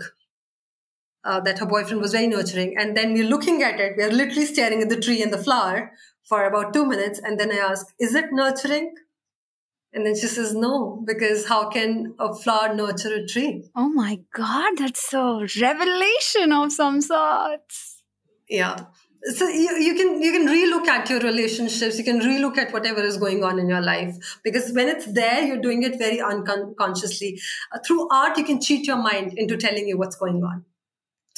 uh, 1.24 1.40
that 1.40 1.58
her 1.58 1.66
boyfriend 1.66 2.00
was 2.00 2.12
very 2.12 2.28
nurturing. 2.28 2.76
And 2.78 2.96
then 2.96 3.12
we're 3.12 3.28
looking 3.28 3.62
at 3.62 3.80
it 3.80 3.94
we're 3.96 4.10
literally 4.10 4.46
staring 4.46 4.80
at 4.80 4.88
the 4.88 5.00
tree 5.00 5.20
and 5.20 5.32
the 5.32 5.44
flower 5.46 5.92
for 6.24 6.44
about 6.44 6.72
two 6.72 6.86
minutes. 6.86 7.20
And 7.22 7.38
then 7.40 7.50
i 7.52 7.56
ask 7.56 7.86
is 7.98 8.14
it 8.14 8.26
nurturing? 8.32 8.94
And 9.92 10.06
then 10.06 10.14
she 10.14 10.28
says 10.28 10.54
no 10.54 11.02
because 11.04 11.48
how 11.48 11.70
can 11.70 12.14
a 12.20 12.32
flower 12.32 12.72
nurture 12.74 13.14
a 13.14 13.26
tree? 13.26 13.68
Oh 13.74 13.88
my 13.88 14.20
god 14.32 14.78
that's 14.78 15.12
a 15.12 15.46
revelation 15.60 16.52
of 16.52 16.72
some 16.72 17.00
sorts. 17.00 18.02
Yeah 18.48 18.84
so 19.24 19.48
you, 19.48 19.76
you 19.78 19.94
can 19.94 20.22
you 20.22 20.32
can 20.32 20.46
relook 20.46 20.86
at 20.86 21.10
your 21.10 21.20
relationships 21.20 21.98
you 21.98 22.04
can 22.04 22.20
relook 22.20 22.56
at 22.56 22.72
whatever 22.72 23.02
is 23.02 23.16
going 23.16 23.42
on 23.42 23.58
in 23.58 23.68
your 23.68 23.80
life. 23.80 24.16
Because 24.44 24.72
when 24.72 24.88
it's 24.88 25.12
there 25.12 25.42
you're 25.42 25.60
doing 25.60 25.82
it 25.82 25.98
very 25.98 26.20
unconsciously. 26.20 27.40
Uh, 27.72 27.78
through 27.86 28.08
art 28.10 28.38
you 28.38 28.44
can 28.44 28.60
cheat 28.60 28.86
your 28.86 28.96
mind 28.96 29.34
into 29.36 29.56
telling 29.56 29.88
you 29.88 29.98
what's 29.98 30.16
going 30.16 30.42
on. 30.44 30.64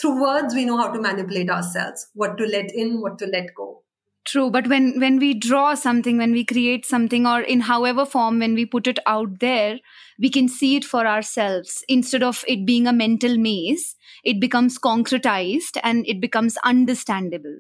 Through 0.01 0.23
words 0.23 0.55
we 0.55 0.65
know 0.65 0.77
how 0.77 0.91
to 0.91 1.01
manipulate 1.01 1.51
ourselves 1.51 2.09
what 2.15 2.37
to 2.39 2.47
let 2.47 2.73
in 2.75 3.01
what 3.01 3.19
to 3.19 3.27
let 3.27 3.55
go. 3.55 3.83
True 4.27 4.51
but 4.51 4.67
when 4.69 5.01
when 5.01 5.19
we 5.19 5.33
draw 5.33 5.75
something 5.75 6.19
when 6.19 6.33
we 6.33 6.45
create 6.45 6.85
something 6.85 7.27
or 7.27 7.41
in 7.41 7.61
however 7.61 8.05
form 8.05 8.41
when 8.41 8.55
we 8.55 8.67
put 8.67 8.87
it 8.87 8.99
out 9.07 9.41
there 9.41 9.79
we 10.19 10.29
can 10.29 10.49
see 10.49 10.77
it 10.77 10.85
for 10.85 11.07
ourselves. 11.07 11.83
Instead 11.89 12.23
of 12.23 12.45
it 12.47 12.67
being 12.67 12.87
a 12.87 12.93
mental 12.93 13.39
maze 13.39 13.97
it 14.23 14.39
becomes 14.39 14.79
concretized 14.79 15.81
and 15.83 16.07
it 16.07 16.21
becomes 16.21 16.59
understandable 16.63 17.57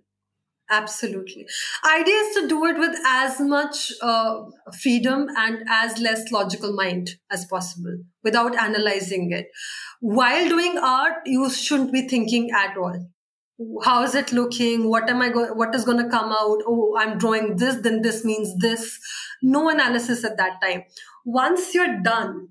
Absolutely. 0.70 1.46
Idea 1.84 2.14
is 2.14 2.36
to 2.36 2.48
do 2.48 2.64
it 2.66 2.78
with 2.78 2.96
as 3.04 3.40
much 3.40 3.92
uh, 4.00 4.44
freedom 4.80 5.26
and 5.36 5.64
as 5.68 5.98
less 5.98 6.30
logical 6.30 6.72
mind 6.72 7.10
as 7.30 7.44
possible 7.44 7.98
without 8.22 8.56
analyzing 8.56 9.32
it. 9.32 9.48
While 10.00 10.48
doing 10.48 10.78
art, 10.78 11.14
you 11.26 11.50
shouldn't 11.50 11.92
be 11.92 12.06
thinking 12.06 12.50
at 12.52 12.76
all. 12.76 13.10
How 13.82 14.04
is 14.04 14.14
it 14.14 14.32
looking? 14.32 14.88
What 14.88 15.10
am 15.10 15.20
I 15.20 15.28
going, 15.28 15.50
what 15.50 15.74
is 15.74 15.84
going 15.84 16.02
to 16.02 16.08
come 16.08 16.30
out? 16.30 16.58
Oh, 16.66 16.96
I'm 16.96 17.18
drawing 17.18 17.56
this, 17.56 17.76
then 17.82 18.00
this 18.02 18.24
means 18.24 18.56
this. 18.58 18.98
No 19.42 19.68
analysis 19.68 20.24
at 20.24 20.36
that 20.38 20.62
time. 20.62 20.84
Once 21.24 21.74
you're 21.74 22.00
done 22.00 22.48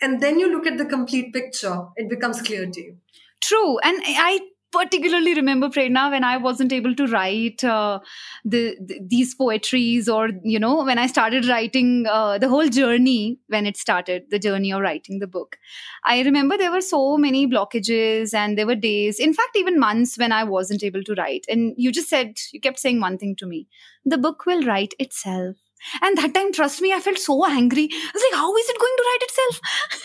and 0.00 0.20
then 0.20 0.38
you 0.38 0.50
look 0.50 0.66
at 0.66 0.78
the 0.78 0.86
complete 0.86 1.32
picture, 1.34 1.86
it 1.96 2.08
becomes 2.08 2.40
clear 2.40 2.66
to 2.66 2.80
you. 2.80 2.96
True. 3.42 3.78
And 3.80 4.00
I 4.04 4.40
particularly 4.72 5.34
remember 5.34 5.68
Prerna 5.68 6.10
when 6.10 6.24
I 6.24 6.36
wasn't 6.36 6.72
able 6.72 6.94
to 6.94 7.06
write 7.06 7.62
uh, 7.64 8.00
the, 8.44 8.76
the, 8.80 9.00
these 9.06 9.34
poetries 9.34 10.08
or 10.08 10.30
you 10.42 10.58
know 10.58 10.84
when 10.84 10.98
I 10.98 11.06
started 11.06 11.46
writing 11.46 12.06
uh, 12.08 12.38
the 12.38 12.48
whole 12.48 12.68
journey 12.68 13.38
when 13.48 13.66
it 13.66 13.76
started 13.76 14.24
the 14.30 14.38
journey 14.38 14.72
of 14.72 14.80
writing 14.80 15.18
the 15.18 15.26
book. 15.26 15.56
I 16.04 16.22
remember 16.22 16.56
there 16.56 16.72
were 16.72 16.80
so 16.80 17.16
many 17.16 17.46
blockages 17.46 18.34
and 18.34 18.56
there 18.56 18.66
were 18.66 18.74
days, 18.74 19.18
in 19.18 19.34
fact 19.34 19.56
even 19.56 19.78
months 19.78 20.16
when 20.16 20.32
I 20.32 20.44
wasn't 20.44 20.84
able 20.84 21.02
to 21.04 21.14
write. 21.14 21.44
And 21.48 21.74
you 21.76 21.92
just 21.92 22.08
said 22.08 22.38
you 22.52 22.60
kept 22.60 22.78
saying 22.78 23.00
one 23.00 23.18
thing 23.18 23.36
to 23.36 23.46
me: 23.46 23.68
the 24.04 24.18
book 24.18 24.46
will 24.46 24.62
write 24.62 24.94
itself. 24.98 25.56
And 26.02 26.16
that 26.18 26.34
time, 26.34 26.52
trust 26.52 26.82
me, 26.82 26.92
I 26.92 27.00
felt 27.00 27.18
so 27.18 27.46
angry. 27.46 27.88
I 27.90 28.10
was 28.12 28.22
like, 28.30 28.38
how 28.38 28.54
is 28.54 28.68
it 28.68 28.78
going 28.78 28.96
to 28.96 29.04
write 29.06 29.22
itself? 29.22 29.60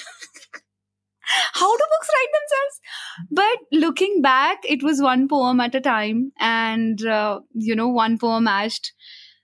how 1.54 1.78
do 1.78 1.84
books 1.92 2.10
write 2.14 2.34
themselves? 2.38 2.82
But 3.32 3.80
looking 3.80 4.22
back 4.22 4.60
it 4.64 4.84
was 4.84 5.02
one 5.02 5.28
poem 5.28 5.60
at 5.60 5.76
a 5.76 5.82
time 5.82 6.32
and 6.40 7.06
uh, 7.06 7.42
you 7.54 7.76
know 7.76 7.88
one 7.88 8.18
poem 8.18 8.48
ashed 8.48 8.94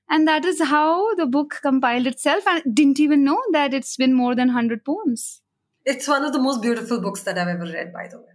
and 0.10 0.28
that 0.28 0.44
is 0.46 0.62
how 0.62 1.15
the 1.15 1.26
book 1.26 1.60
compiled 1.62 2.06
itself 2.06 2.46
and 2.46 2.76
didn't 2.76 3.00
even 3.00 3.24
know 3.24 3.41
that 3.54 3.74
it's 3.74 3.96
been 3.96 4.13
more 4.13 4.36
than 4.36 4.50
100 4.50 4.84
poems. 4.84 5.41
It's 5.86 6.08
one 6.08 6.26
of 6.26 6.34
the 6.34 6.39
most 6.39 6.62
beautiful 6.62 7.02
books 7.02 7.24
that 7.24 7.38
i've 7.38 7.48
ever 7.48 7.65
read 7.65 7.94
by 7.94 8.08
the 8.10 8.20
way. 8.20 8.34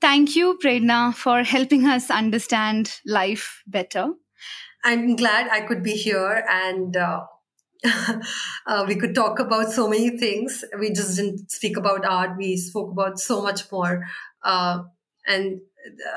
Thank 0.00 0.36
you 0.36 0.58
prerna 0.62 1.14
for 1.14 1.42
helping 1.42 1.86
us 1.86 2.10
understand 2.10 3.00
life 3.06 3.62
better. 3.66 4.12
I'm 4.84 5.16
glad 5.16 5.48
i 5.50 5.60
could 5.60 5.82
be 5.82 5.92
here 5.92 6.44
and 6.48 6.96
uh, 6.96 7.24
uh, 8.66 8.84
we 8.86 8.96
could 8.96 9.14
talk 9.14 9.38
about 9.38 9.70
so 9.70 9.88
many 9.88 10.16
things. 10.18 10.64
We 10.78 10.92
just 10.92 11.16
didn't 11.16 11.50
speak 11.50 11.76
about 11.76 12.04
art. 12.04 12.36
We 12.36 12.56
spoke 12.56 12.90
about 12.90 13.18
so 13.18 13.42
much 13.42 13.70
more. 13.70 14.04
Uh, 14.42 14.84
and 15.26 15.60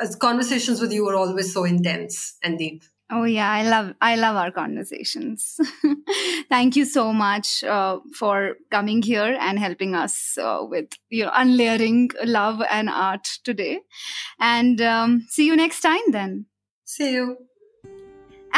uh, 0.01 0.07
conversations 0.19 0.81
with 0.81 0.91
you 0.91 1.07
are 1.07 1.15
always 1.15 1.53
so 1.53 1.63
intense 1.63 2.37
and 2.43 2.57
deep. 2.57 2.83
Oh 3.09 3.23
yeah, 3.23 3.49
I 3.49 3.63
love 3.63 3.93
I 4.01 4.15
love 4.17 4.35
our 4.35 4.51
conversations. 4.51 5.61
Thank 6.49 6.75
you 6.75 6.83
so 6.83 7.13
much 7.13 7.63
uh, 7.63 7.99
for 8.13 8.55
coming 8.69 9.01
here 9.01 9.37
and 9.39 9.57
helping 9.57 9.95
us 9.95 10.37
uh, 10.37 10.59
with 10.61 10.89
you 11.09 11.23
know 11.23 11.31
unlayering 11.33 12.09
love 12.25 12.61
and 12.69 12.89
art 12.89 13.23
today. 13.45 13.79
And 14.41 14.81
um, 14.81 15.25
see 15.29 15.45
you 15.45 15.55
next 15.55 15.79
time 15.79 16.11
then. 16.11 16.47
See 16.83 17.13
you. 17.13 17.46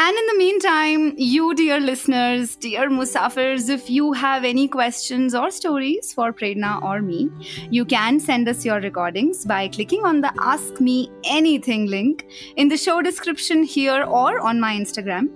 And 0.02 0.16
in 0.16 0.26
the 0.28 0.38
meantime, 0.38 1.14
you, 1.18 1.54
dear 1.54 1.78
listeners, 1.78 2.56
dear 2.56 2.88
Musafirs, 2.88 3.68
if 3.68 3.90
you 3.90 4.14
have 4.14 4.46
any 4.46 4.66
questions 4.66 5.34
or 5.34 5.50
stories 5.50 6.14
for 6.14 6.32
Prerna 6.32 6.82
or 6.82 7.02
me, 7.02 7.28
you 7.70 7.84
can 7.84 8.18
send 8.18 8.48
us 8.48 8.64
your 8.64 8.80
recordings 8.80 9.44
by 9.44 9.68
clicking 9.68 10.06
on 10.06 10.22
the 10.22 10.32
Ask 10.40 10.80
Me 10.80 11.10
Anything 11.24 11.84
link 11.84 12.24
in 12.56 12.68
the 12.68 12.78
show 12.78 13.02
description 13.02 13.62
here 13.62 14.02
or 14.04 14.40
on 14.40 14.58
my 14.58 14.74
Instagram. 14.74 15.28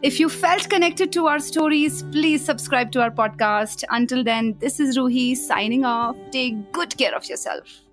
If 0.00 0.20
you 0.20 0.28
felt 0.28 0.70
connected 0.70 1.10
to 1.14 1.26
our 1.26 1.40
stories, 1.40 2.04
please 2.12 2.44
subscribe 2.44 2.92
to 2.92 3.02
our 3.02 3.10
podcast. 3.10 3.82
Until 3.90 4.22
then, 4.22 4.54
this 4.60 4.78
is 4.78 4.96
Ruhi 4.96 5.36
signing 5.36 5.84
off. 5.84 6.16
Take 6.30 6.70
good 6.70 6.96
care 6.96 7.16
of 7.16 7.28
yourself. 7.28 7.83